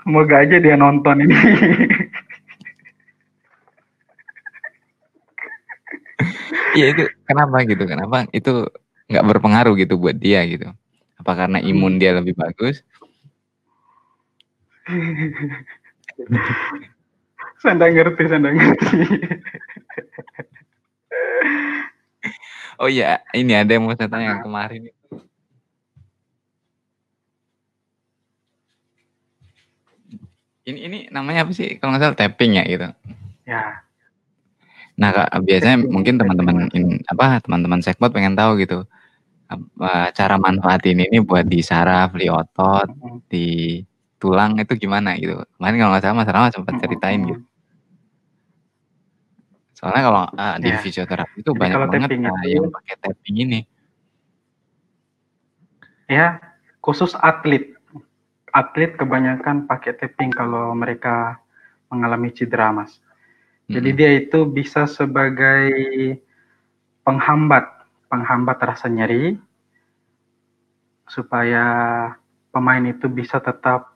[0.02, 1.36] Semoga aja dia nonton ini.
[6.72, 8.72] Iya itu kenapa gitu, kenapa itu
[9.12, 10.72] nggak berpengaruh gitu buat dia gitu?
[11.20, 12.80] Apa karena imun dia lebih bagus?
[17.62, 18.98] Enggak ngerti enggak ngerti.
[22.82, 25.22] Oh iya, ini ada yang mau saya tanya kemarin itu.
[30.66, 31.78] Ini ini namanya apa sih?
[31.78, 32.90] Kalau nggak salah tapping ya gitu.
[33.46, 33.86] Ya.
[35.02, 36.70] Nah, Kak, biasanya mungkin teman-teman
[37.10, 38.86] apa, teman-teman sekbot pengen tahu gitu,
[39.50, 42.86] apa cara manfaatin ini buat di saraf, di otot,
[43.26, 43.82] di
[44.22, 45.42] tulang itu gimana gitu.
[45.58, 47.42] Kemarin kalau nggak salah Mas Rama sempat ceritain gitu.
[49.74, 50.78] Soalnya kalau, eee, di Iya.
[50.86, 53.60] fisioterapi itu Jadi banyak banget, eee, itu yang pakai tapping ini.
[56.06, 56.38] Ya,
[56.86, 57.74] khusus atlet.
[58.54, 61.42] Atlet kebanyakan pakai tapping kalau mereka
[61.90, 63.01] mengalami cedera, Mas.
[63.72, 65.72] Jadi dia itu bisa sebagai
[67.08, 69.40] penghambat, penghambat rasa nyeri
[71.08, 71.66] supaya
[72.52, 73.96] pemain itu bisa tetap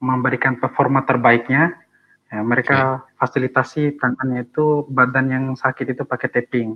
[0.00, 1.76] memberikan performa terbaiknya.
[2.26, 6.74] Ya, mereka fasilitasi tangannya itu badan yang sakit itu pakai tapping.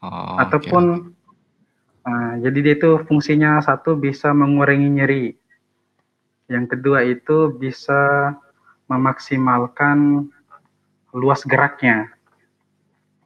[0.00, 2.06] Oh, Ataupun oke.
[2.06, 5.26] eee, jadi dia itu fungsinya satu bisa mengurangi nyeri.
[6.46, 8.32] Yang kedua itu bisa
[8.86, 10.30] memaksimalkan
[11.16, 12.12] luas geraknya.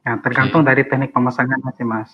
[0.01, 0.69] Nah, tergantung Oke.
[0.71, 2.09] dari teknik pemasangannya sih, Mas.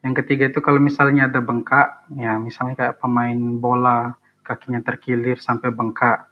[0.00, 5.68] Yang ketiga itu kalau misalnya ada bengkak, ya misalnya kayak pemain bola kakinya terkilir sampai
[5.68, 6.24] bengkak,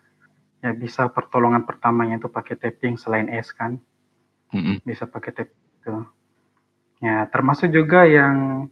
[0.64, 3.76] ya bisa pertolongan pertamanya itu pakai tapping selain es kan.
[4.56, 4.80] Mhm.
[4.88, 5.96] Bisa pakai tapping itu.
[7.04, 8.66] Ya, termasuk juga yang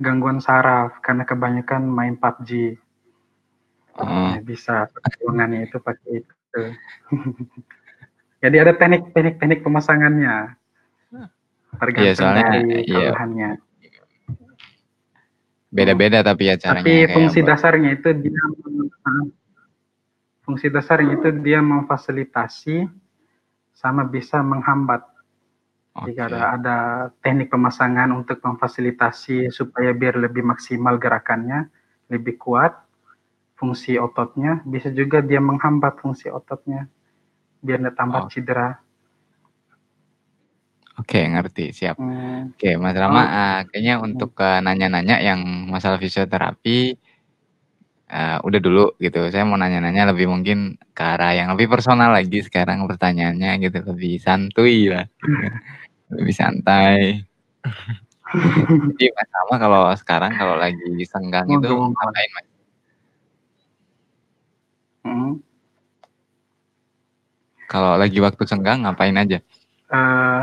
[0.00, 2.80] gangguan saraf karena kebanyakan main PUBG.
[4.00, 4.32] Oh.
[4.32, 6.62] Ya bisa pertolongannya itu pakai itu.
[8.42, 10.58] Jadi ada teknik-teknik teknik pemasangannya.
[11.14, 11.24] Iya,
[11.78, 12.98] Tergantung soalnya dari iya.
[13.14, 13.50] keluhannya.
[15.72, 18.42] Beda-beda tapi ya caranya Tapi fungsi buat dasarnya itu dia.
[20.42, 22.90] Fungsi dasarnya itu dia memfasilitasi
[23.78, 25.06] sama bisa menghambat.
[26.02, 26.76] Jika ada ada
[27.22, 31.70] teknik pemasangan untuk memfasilitasi supaya biar lebih maksimal gerakannya,
[32.10, 32.74] lebih kuat
[33.54, 36.90] fungsi ototnya, bisa juga dia menghambat fungsi ototnya
[37.62, 38.30] biar enggak tambah Oh.
[38.32, 38.82] cedera.
[41.00, 41.96] Oke, ngerti, siap.
[41.96, 42.52] Mmm.
[42.52, 43.26] Oke, Mas Rama, Oh.
[43.36, 44.04] eee, kayaknya Mhm.
[44.06, 45.40] untuk, eee, nanya-nanya yang
[45.72, 46.78] masalah fisioterapi,
[48.12, 49.20] eee, udah dulu gitu.
[49.32, 50.58] Saya mau nanya-nanya lebih mungkin
[50.96, 55.06] ke arah yang lebih personal lagi sekarang pertanyaannya gitu, lebih santuy lah
[56.18, 57.24] lebih santai.
[58.98, 61.96] Jadi Mas Rama kalau sekarang kalau lagi senggang itu monggo, Mas.
[62.06, 62.46] ngapain, Mas?
[65.04, 65.42] Mhm.
[67.72, 69.40] Kalau lagi waktu senggang ngapain aja?
[69.88, 70.40] Eee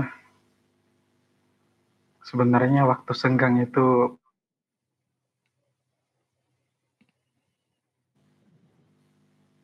[2.26, 4.18] sebenarnya waktu senggang itu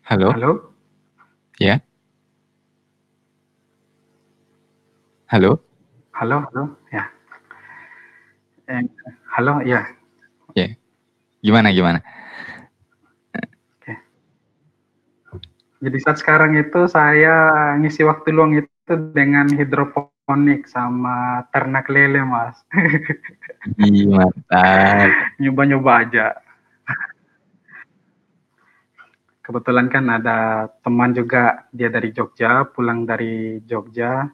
[0.05, 0.29] Halo?
[0.37, 0.51] Halo?
[1.57, 1.81] Iya?
[5.25, 5.57] Halo?
[6.13, 6.63] Halo halo,
[6.93, 7.09] ya.
[8.69, 8.85] Eh,
[9.33, 9.81] halo, iya.
[10.53, 10.77] Iya.
[11.41, 12.05] Gimana gimana?
[15.85, 22.57] Jadi saat sekarang itu saya ngisi waktu luang itu dengan hidroponik sama ternak lele, Mas.
[23.85, 25.13] Ih, mantap.
[25.37, 26.27] Nyoba-nyoba aja.
[29.45, 34.25] Kebetulan kan ada teman juga, dia dari Jogja, pulang dari Jogja,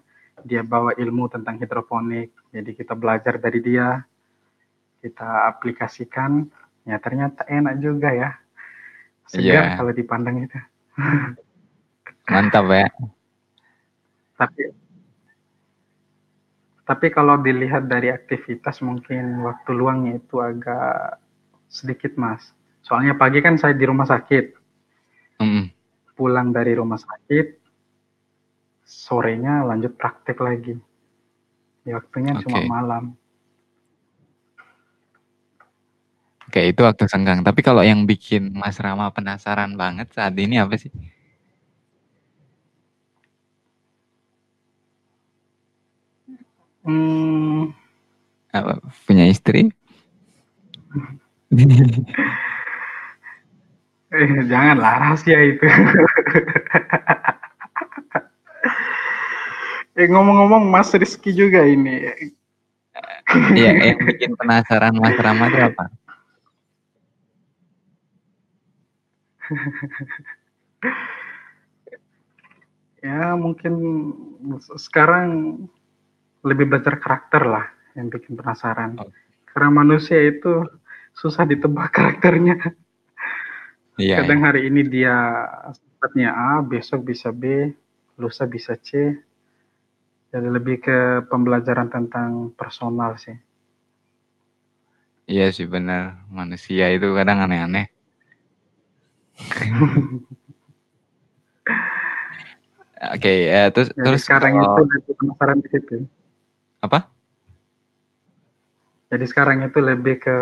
[0.47, 2.31] dia bawa ilmu tentang hidroponik.
[2.55, 3.99] Jadi kita belajar dari dia,
[5.03, 6.47] kita aplikasikan,
[6.87, 8.31] ya ternyata enak juga ya.
[9.27, 9.75] Segar Iya.
[9.75, 10.55] kalau dipandang itu.
[12.31, 12.87] Mantap ya.
[14.37, 14.61] Tapi
[16.81, 21.23] Tapi kalau dilihat dari aktivitas mungkin waktu luangnya itu agak
[21.71, 22.51] sedikit, Mas.
[22.83, 24.45] Soalnya pagi kan saya di rumah sakit.
[25.39, 25.71] Mhm.
[26.19, 27.61] Pulang dari rumah sakit
[28.91, 30.75] sorenya lanjut praktek lagi.
[31.87, 32.67] Ya waktunya cuma Oke.
[32.67, 33.03] malam.
[36.51, 37.47] Oke, itu waktu senggang.
[37.47, 40.91] Tapi kalau yang bikin Mas Rama penasaran banget saat ini apa sih?
[46.83, 47.71] Mmm.
[48.51, 49.71] Apa, punya istri?
[54.11, 55.63] Eh, janganlah rahasia itu.
[59.95, 62.11] Eh, ngomong-ngomong Mas Rizky juga ini.
[63.55, 65.87] Iya, yang bikin penasaran Mas Rama itu apa?
[73.01, 73.73] Ya mungkin
[74.61, 75.57] se sekarang
[76.45, 77.65] lebih belajar karakter lah
[77.97, 78.93] yang bikin penasaran.
[79.01, 79.09] Oh.
[79.49, 80.69] Karena manusia itu
[81.17, 82.61] susah ditebak karakternya.
[83.97, 84.47] Iya, Kadang iya.
[84.47, 85.17] hari ini dia
[85.73, 87.73] sifatnya A, besok bisa B,
[88.21, 89.17] lusa bisa C.
[90.31, 93.35] Jadi lebih ke pembelajaran tentang personal sih.
[95.27, 97.91] Iya sih bener, manusia itu kadang aneh-aneh.
[103.15, 105.95] Oke, eee, terus Jadi terus sekarang itu kalau lebih penasaran di situ.
[106.85, 106.99] Apa?
[109.11, 110.37] Jadi sekarang itu lebih ke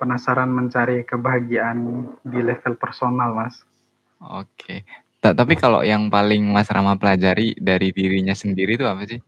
[0.00, 3.60] penasaran mencari kebahagiaan di level personal, Mas.
[4.22, 4.86] Oke.
[5.20, 9.20] Ta tapi kalau yang paling Mas Rama pelajari dari dirinya sendiri itu apa sih?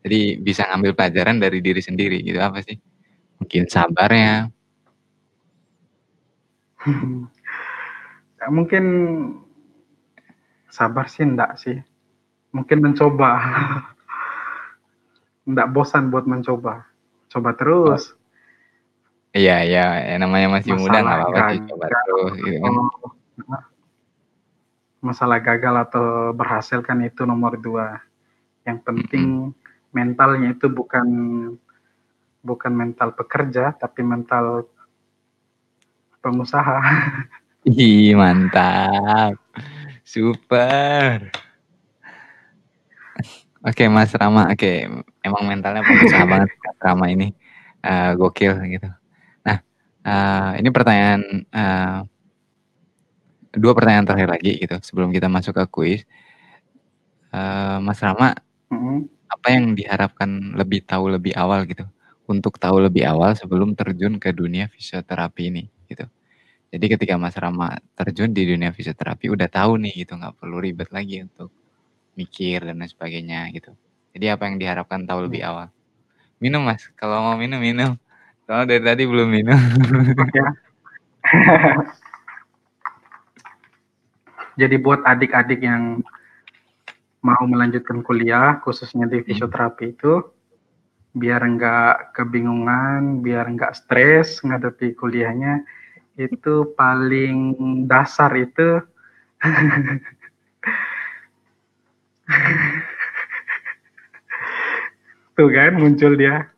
[0.00, 2.80] Jadi bisa ngambil pelajaran dari diri sendiri gitu, apa sih?
[3.40, 4.48] Mungkin sabarnya?
[8.50, 8.84] Mungkin
[10.68, 11.78] sabar sih enggak sih.
[12.50, 13.30] Mungkin mencoba.
[15.48, 16.84] Enggak bosan buat mencoba.
[17.30, 17.56] Coba Oh.
[17.56, 18.02] terus.
[19.30, 22.74] Iya iya, ya namanya masih muda nggak Masalah apa-apa sih coba terus gitu kan.
[22.74, 22.98] atau
[23.38, 23.62] heeh.
[25.00, 28.02] Masalah gagal atau berhasil kan itu nomor 2.
[28.66, 29.54] Yang penting Mhm.
[29.90, 31.06] mentalnya itu bukan
[32.42, 34.66] bukan mental pekerja, tapi mental
[36.20, 36.78] pengusaha.
[37.68, 39.36] Ih, mantap.
[40.04, 41.32] Super.
[43.66, 44.68] Oke, Mas Rama, oke,
[45.26, 47.26] emang mentalnya pengusaha banget Mas Rama ini,
[47.84, 48.88] eee, gokil gitu.
[49.46, 49.58] Nah,
[50.06, 51.98] eee, ini pertanyaan, eee
[53.54, 56.00] 2 pertanyaan terakhir lagi gitu sebelum kita masuk ke kuis.
[57.32, 58.34] Eee, Mas Rama,
[58.74, 59.06] Mhm.
[59.30, 61.86] apa yang diharapkan lebih tahu lebih awal gitu,
[62.26, 66.10] untuk tahu lebih awal sebelum terjun ke dunia fisioterapi ini gitu?
[66.70, 70.86] Jadi ketika Mas Rama terjun di dunia fisioterapi udah tahu nih gitu, nggak perlu ribet
[70.94, 71.50] lagi untuk
[72.14, 73.74] mikir dan lain sebagainya gitu.
[74.14, 75.50] Jadi apa yang diharapkan tahu lebih Iya.
[75.50, 75.66] awal?
[76.38, 77.98] Minum, Mas, kalau mau minum, minum.
[78.46, 79.58] Soalnya dari tadi belum minum.
[84.60, 86.02] Jadi buat adik-adik yang
[87.20, 89.24] mau melanjutkan kuliah, khususnya di Mhm.
[89.26, 90.22] fisioterapi itu,
[91.18, 95.64] biar enggak kebingungan, biar enggak stres ngadepi kuliahnya,
[96.18, 97.54] itu paling
[97.86, 98.82] dasar itu
[105.40, 106.52] Tuh kan muncul dia.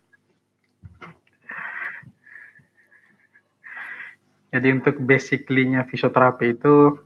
[4.53, 6.99] Jadi untuk basically-nya fisioterapi itu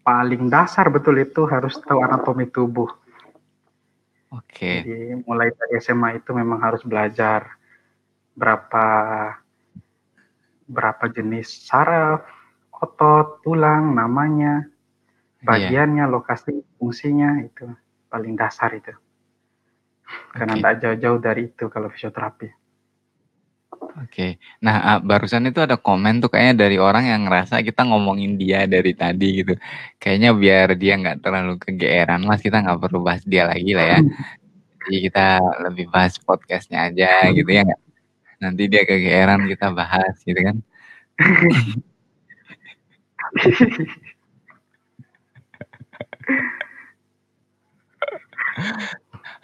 [0.00, 2.88] paling dasar betul itu harus tahu anatomi tubuh.
[4.32, 4.86] Oke.
[4.86, 7.58] Jadi mulai dari SMA itu memang harus belajar
[8.32, 8.86] berapa
[10.68, 12.22] berapa jenis saraf,
[12.70, 14.68] otot, tulang, namanya,
[15.42, 15.46] Iya.
[15.48, 17.66] bagiannya, lokasi fungsinya, itu
[18.12, 18.92] paling dasar itu.
[20.32, 22.48] Karena enggak jauh-jauh dari itu kalau fisioterapi.
[23.98, 24.38] Oke.
[24.64, 28.64] Nah, eee, barusan itu ada komen tuh kayaknya dari orang yang ngerasa kita ngomongin dia
[28.64, 29.54] dari tadi gitu.
[30.00, 33.98] Kayaknya biar dia nggak terlalu kegeeran, Mas, kita nggak perlu bahas dia lagi lah ya.
[34.88, 35.26] Jadi kita
[35.68, 37.80] lebih bahas podcast-nya aja gitu ya nggak?
[38.42, 40.56] Nanti dia kegeeran kita bahas gitu kan.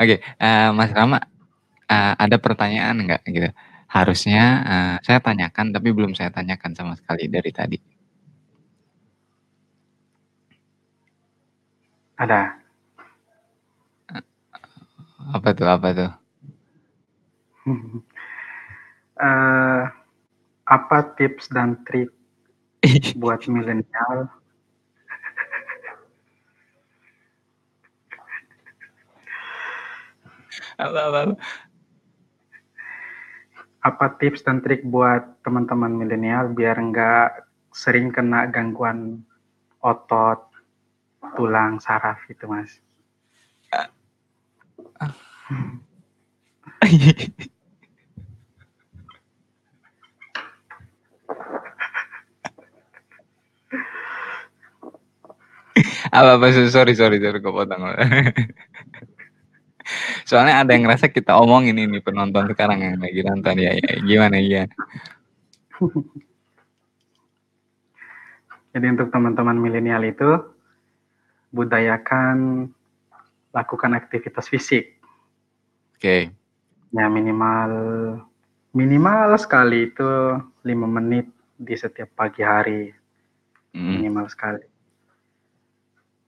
[0.03, 1.19] Oke, eee, Mas Rama,
[1.91, 3.51] eee, ada pertanyaan nggak gitu?
[3.91, 7.79] Harusnya, eee, saya tanyakan tapi belum saya tanyakan sama sekali dari tadi.
[12.19, 12.59] Ada.
[15.37, 16.11] Apa tuh apa tuh?
[19.15, 19.83] Eee,
[20.67, 22.11] apa tips dan trik
[23.21, 24.27] buat milenial
[30.79, 31.35] Apa, apa, apa?
[33.85, 39.23] Apa tips dan trik buat teman-teman milenial biar nggak sering kena gangguan
[39.83, 40.41] otot,
[41.37, 42.81] tulang, saraf itu, Mas?
[56.15, 56.47] Apa, apa?
[56.71, 57.83] Sorry, sorry, sorry, kepotong.
[60.31, 63.93] Soalnya ada yang ngerasa kita omongin ini penonton sekarang yang lagi nonton ya, ya.
[63.99, 64.65] Gimana ya?
[68.75, 70.39] Jadi untuk teman-teman milenial itu
[71.51, 72.67] budayakan
[73.51, 74.99] lakukan aktivitas fisik.
[75.95, 76.31] Oke.
[76.95, 77.71] Ya minimal
[78.75, 82.91] minimal sekali itu lima menit di setiap pagi hari
[83.75, 84.63] Mm, minimal sekali.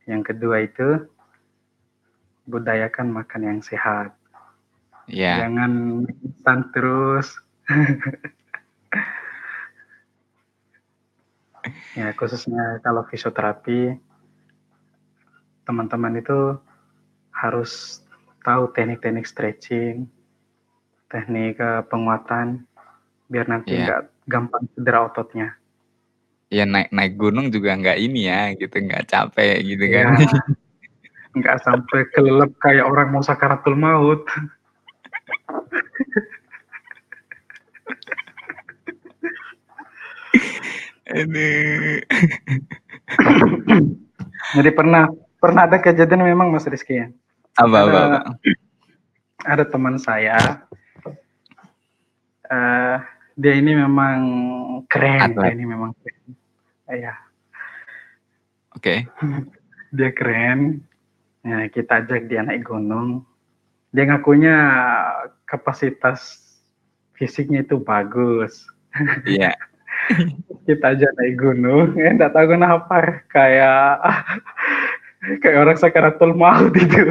[0.07, 0.89] Yang kedua itu
[2.47, 4.15] budayakan makan yang sehat.
[5.07, 5.39] ya.
[5.47, 7.31] Jangan instan terus.
[11.99, 13.99] ya khususnya kalau fisioterapi
[15.67, 16.55] teman-teman itu
[17.35, 18.03] harus
[18.47, 20.07] tahu teknik-teknik stretching,
[21.11, 22.63] teknik eh, penguatan
[23.27, 23.83] biar nanti Iya.
[23.83, 24.01] nggak
[24.31, 25.49] gampang cedera ototnya.
[26.47, 30.23] Ya naik naik gunung juga nggak ini ya, gitu nggak capek gitu Ya, kan.
[31.37, 34.23] nggak sampai kelelep kayak orang mau sakaratul maut.
[41.07, 42.03] Aduh.
[44.57, 45.07] Jadi pernah
[45.39, 47.07] pernah ada kejadian memang Mas Rizky ya.
[47.57, 48.21] Apa, Ada apa?
[49.47, 50.67] ada teman saya,
[52.51, 52.99] eh
[53.37, 54.19] dia ini memang
[54.89, 55.53] keren, dia Atlet.
[55.55, 56.33] ini memang keren.
[56.89, 57.15] Iya,
[58.77, 59.05] Oke.
[59.97, 60.81] dia keren.
[61.47, 63.23] Ya, kita ajak dia naik gunung.
[63.95, 64.57] Dia ngakunya
[65.47, 66.43] kapasitas
[67.17, 68.65] fisiknya itu bagus.
[69.29, 69.53] Iya.
[70.65, 74.01] Kita ajak naik gunung, ya enggak tahu kenapa kayak
[75.45, 77.05] kayak orang sakaratul maut itu.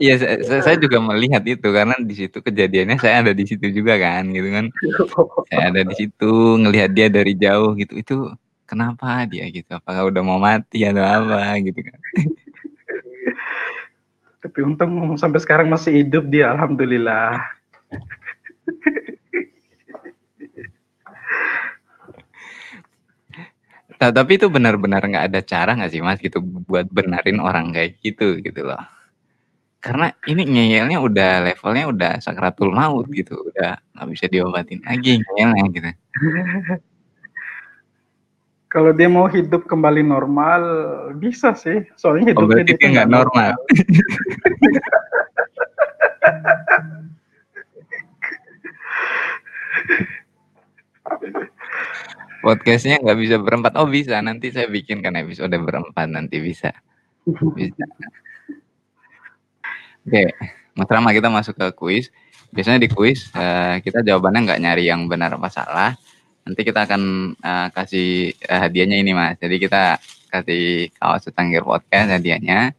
[0.00, 3.66] Iya, saya, saya- saya juga melihat itu karena di situ kejadiannya saya ada di situ
[3.68, 4.66] juga kan, gitu kan.
[5.52, 6.30] Saya ada di situ
[6.60, 7.92] ngelihat dia dari jauh gitu.
[8.00, 8.14] Itu
[8.64, 9.68] kenapa dia gitu?
[9.76, 11.98] Apakah udah mau mati atau apa gitu kan?
[14.40, 17.44] Tapi untung sampai sekarang masih hidup dia, alhamdulillah.
[24.00, 28.00] Ta- Tapi itu benar-benar nggak ada cara nggak sih mas gitu buat benarin orang kayak
[28.00, 28.80] gitu gitu loh.
[29.80, 35.64] Karena ini ngeyelnya udah levelnya udah sakratul maut gitu, udah nggak bisa diobatin lagi ngeyelnya
[35.72, 35.88] gitu.
[38.70, 40.62] Kalau dia mau hidup kembali normal,
[41.18, 41.82] bisa sih.
[41.98, 43.50] Soalnya Oh hidupnya berarti dia nggak normal.
[52.46, 53.74] Podcastnya nggak bisa berempat.
[53.74, 56.70] Oh bisa, nanti saya bikinkan episode berempat nanti bisa.
[57.26, 57.84] Bisa.
[60.06, 60.32] Oke,
[60.72, 62.08] Mas Rama kita masuk ke kuis.
[62.50, 65.92] Biasanya di kuis eh, kita jawabannya nggak nyari yang benar apa salah.
[66.42, 67.02] Nanti kita akan
[67.36, 69.36] eh, kasih eh, hadiahnya ini mas.
[69.38, 70.00] Jadi kita
[70.32, 72.72] kasih kaos secangkir podcast hadiahnya.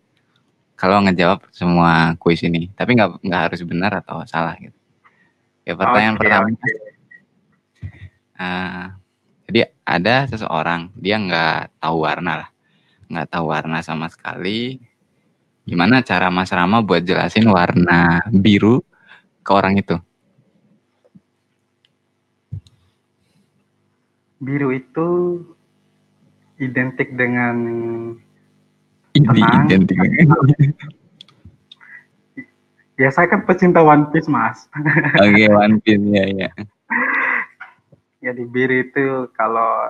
[0.76, 4.74] Kalau ngejawab semua kuis ini, tapi nggak nggak harus benar atau salah gitu.
[5.62, 6.46] Oke, pertanyaan Oke, pertama.
[6.50, 6.72] oke.
[8.42, 8.86] eh,
[9.46, 12.50] jadi ada seseorang dia nggak tahu warna lah,
[13.14, 14.82] nggak tahu warna sama sekali.
[15.72, 18.84] Gimana cara Mas Rama buat jelasin warna biru
[19.40, 19.96] ke orang itu?
[24.44, 25.08] Biru itu
[26.60, 27.56] identik dengan
[29.16, 29.64] Ini Tenang.
[29.72, 29.96] identik.
[33.00, 34.68] ya saya kan pecinta One Piece mas.
[35.24, 36.52] Oke, One Piece ya ya.
[38.28, 39.88] Jadi biru itu kalau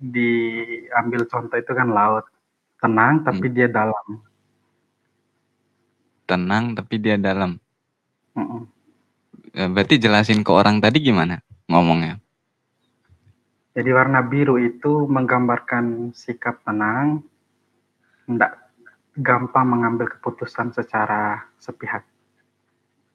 [0.00, 2.24] diambil contoh itu kan laut
[2.80, 4.29] tenang tapi dia dalam.
[6.30, 7.58] Tenang tapi dia dalam.
[9.50, 12.22] Eh, Berarti jelasin ke orang tadi gimana ngomongnya?
[13.74, 17.22] Jadi warna biru itu menggambarkan sikap tenang,
[18.26, 18.70] tidak
[19.18, 22.06] gampang mengambil keputusan secara sepihak.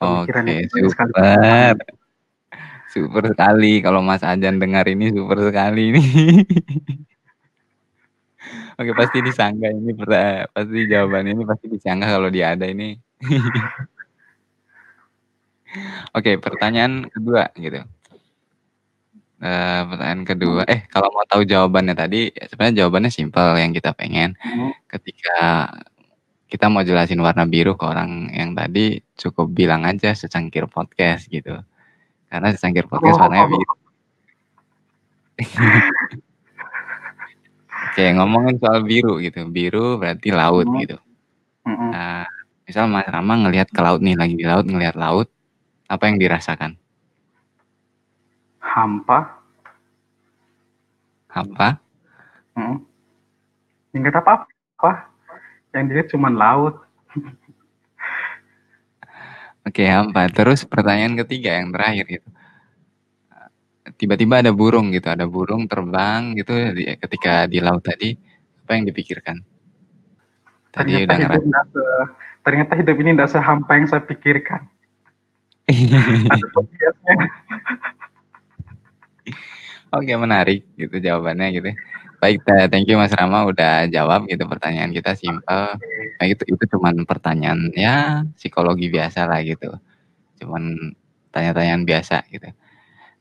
[0.04, 1.76] Oke, sekali super.
[2.92, 6.04] Super sekali kalau Mas Ajan dengar ini super sekali ini.
[8.80, 9.92] Oke, pasti disangka ini
[10.52, 13.00] pasti jawaban ini pasti disangka kalau dia ada ini.
[16.16, 17.82] Oke, pertanyaan kedua gitu.
[19.44, 23.92] Eh, pertanyaan kedua, eh kalau mau tahu jawabannya tadi, ya sebenarnya jawabannya simpel yang kita
[23.92, 24.32] pengen.
[24.40, 24.72] Hmm.
[24.88, 25.36] Ketika
[26.48, 31.60] kita mau jelasin warna biru ke orang yang tadi cukup bilang aja secangkir podcast gitu.
[32.32, 33.74] Karena secangkir podcast warnanya biru.
[37.92, 39.40] Oke, ngomongin soal biru gitu.
[39.52, 40.78] Biru berarti laut Mhm.
[40.84, 40.98] gitu.
[41.68, 41.90] Mhm.
[41.94, 42.26] Nah,
[42.66, 45.30] misal Mas Rama ngelihat ke laut nih, lagi di laut ngelihat laut,
[45.86, 46.78] apa yang dirasakan?
[48.62, 49.38] Hampa.
[51.30, 51.78] Hampa?
[52.58, 52.78] Mhm.
[53.96, 54.92] Enggak apa-apa.
[55.72, 56.76] Yang dilihat cuma laut.
[59.68, 60.30] Oke, hampa.
[60.30, 62.30] Terus pertanyaan ketiga yang terakhir gitu.
[63.98, 68.12] Tiba-tiba ada burung gitu, ada burung terbang gitu di ketika di laut tadi,
[68.66, 69.40] apa yang dipikirkan?
[70.76, 71.84] Tadi Ternyata udah hidup nggak se
[72.46, 74.62] ternyata hidup ini nggak sehampa yang saya pikirkan.
[79.96, 81.70] Oke, menarik gitu jawabannya gitu.
[82.20, 85.76] Baik, eee, thank you Mas Rama udah jawab gitu pertanyaan kita simpel.
[85.78, 85.88] Oke.
[86.20, 89.72] Nah itu itu cuman pertanyaan ya psikologi biasalah gitu.
[90.44, 90.92] Cuman
[91.32, 92.50] tanya-tanyaan biasa gitu.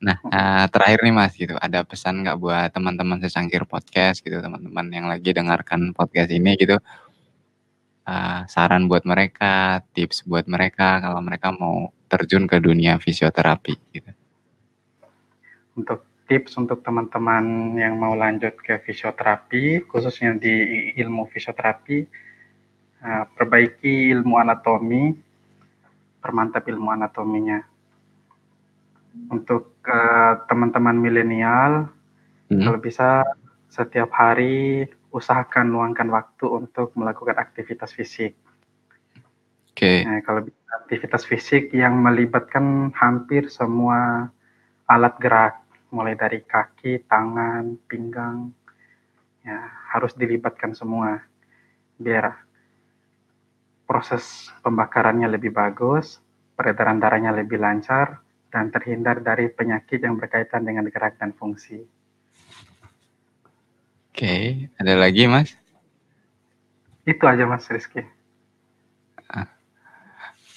[0.04, 4.86] Nah, eee, terakhir nih Mas gitu, ada pesan nggak buat teman-teman secangkir podcast gitu, teman-teman
[4.92, 6.76] yang lagi dengarkan podcast ini gitu?
[8.04, 14.12] Eee, saran buat mereka, tips buat mereka kalau mereka mau terjun ke dunia fisioterapi gitu.
[15.74, 20.54] Untuk tips untuk teman-teman yang mau lanjut ke fisioterapi, khususnya di
[21.00, 21.98] ilmu fisioterapi,
[23.04, 25.02] eee, perbaiki ilmu anatomi,
[26.22, 27.60] permantap ilmu anatominya.
[29.32, 31.88] Untuk, eee, teman-teman milenial,
[32.52, 32.62] Mhm.
[32.68, 33.08] kalau bisa
[33.70, 38.34] setiap hari usahakan luangkan waktu untuk melakukan aktivitas fisik.
[39.70, 40.02] Oke.
[40.02, 40.42] Nah, kalau
[40.82, 44.26] aktivitas fisik yang melibatkan hampir semua
[44.90, 45.62] alat gerak,
[45.94, 48.50] mulai dari kaki, tangan, pinggang,
[49.46, 51.22] ya harus dilibatkan semua,
[51.94, 52.34] biar
[53.86, 56.18] proses pembakarannya lebih bagus,
[56.58, 58.18] peredaran darahnya lebih lancar,
[58.50, 61.82] dan terhindar dari penyakit yang berkaitan dengan gerak dan fungsi.
[64.14, 65.58] Oke, ada lagi Mas?
[67.06, 68.00] Itu aja Mas Rizky.
[69.30, 69.46] Ah.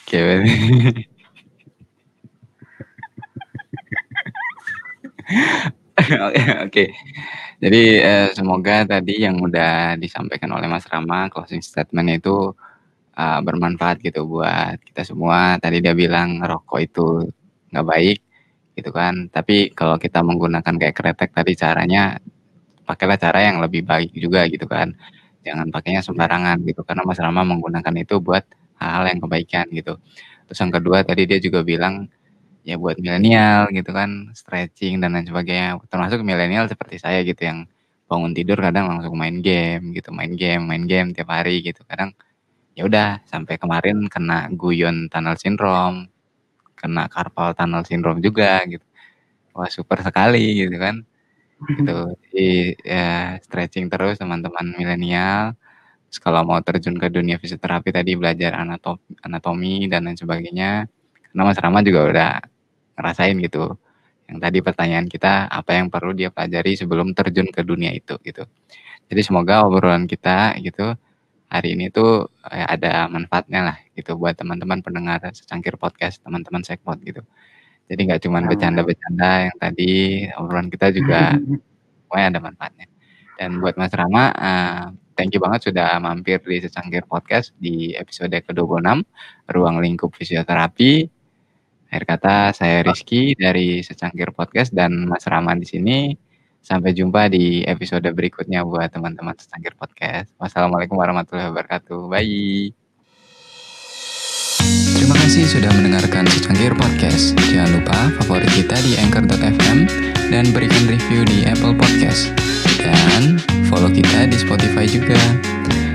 [0.03, 0.51] Oke berarti
[6.67, 6.83] Oke.
[7.63, 12.53] Jadi, eee, semoga tadi yang udah disampaikan oleh Mas Rama closing statement-nya itu,
[13.17, 15.57] eee, bermanfaat gitu buat kita semua.
[15.63, 17.07] Tadi dia bilang ngerokok itu
[17.73, 18.19] nggak baik
[18.77, 22.17] gitu kan, tapi kalau kita menggunakan kayak kretek tadi caranya,
[22.87, 24.95] pakailah cara yang lebih baik juga gitu kan.
[25.45, 28.43] Jangan pakainya sembarangan gitu, karena Mas Rama menggunakan itu buat
[28.79, 29.99] hal-hal yang kebaikan gitu.
[30.47, 32.07] Terus yang kedua tadi dia juga bilang,
[32.67, 37.67] ya buat milenial gitu kan, stretching dan lain sebagainya, termasuk milenial seperti saya gitu yang
[38.11, 41.83] bangun tidur kadang langsung main game gitu, main game main game tiap hari gitu.
[41.87, 42.11] Kadang,
[42.77, 46.07] ya udah sampai kemarin kena guyon tunnel syndrome,
[46.79, 48.83] kena carpal tunnel syndrome juga gitu.
[49.57, 51.03] Wah super sekali gitu kan.
[51.57, 51.97] Gitu,
[52.29, 52.47] jadi
[52.85, 53.05] ya
[53.41, 55.57] stretching terus teman-teman milenial,
[56.21, 60.85] kalau mau terjun ke dunia fisioterapi tadi belajar anato anatomi dan lain sebagainya,
[61.33, 62.31] karena Mas Rama juga udah
[62.99, 63.75] ngerasain gitu,
[64.29, 68.45] yang tadi pertanyaan kita apa yang perlu dia pelajari sebelum terjun ke dunia itu gitu.
[69.11, 70.93] Jadi semoga obrolan kita gitu,
[71.51, 76.99] hari ini tuh, eee, ada manfaatnya lah gitu buat teman-teman pendengar secangkir podcast, teman-teman sekpot
[77.05, 77.23] gitu.
[77.87, 78.49] Jadi nggak cuman amin.
[78.51, 79.91] bercanda-bercanda yang tadi,
[80.35, 81.39] obrolan kita juga
[82.07, 82.87] pokoknya ada manfaatnya.
[83.37, 84.83] Dan buat Mas Rama, eee,
[85.15, 89.05] thank you banget sudah mampir di secangkir podcast di episode ke-26,
[89.53, 91.07] Ruang Lingkup Fisioterapi.
[91.87, 96.11] Akhir kata saya Rizky dari secangkir podcast dan Mas Rama di sini.
[96.59, 100.35] Sampai jumpa di episode berikutnya buat teman-teman secangkir podcast.
[100.35, 102.11] Wassalamualaikum warahmatullahi wabarakatuh.
[102.11, 102.86] Bye.
[105.07, 107.31] Terima kasih sudah mendengarkan secangkir podcast.
[107.47, 109.87] Jangan lupa favorit kita di anchor.fm
[110.27, 112.35] dan berikan review di Apple Podcast.
[112.75, 113.39] Dan
[113.71, 115.15] follow kita di Spotify juga.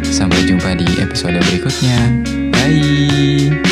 [0.01, 2.01] Sampai jumpa di episode berikutnya.
[2.57, 3.72] Bye.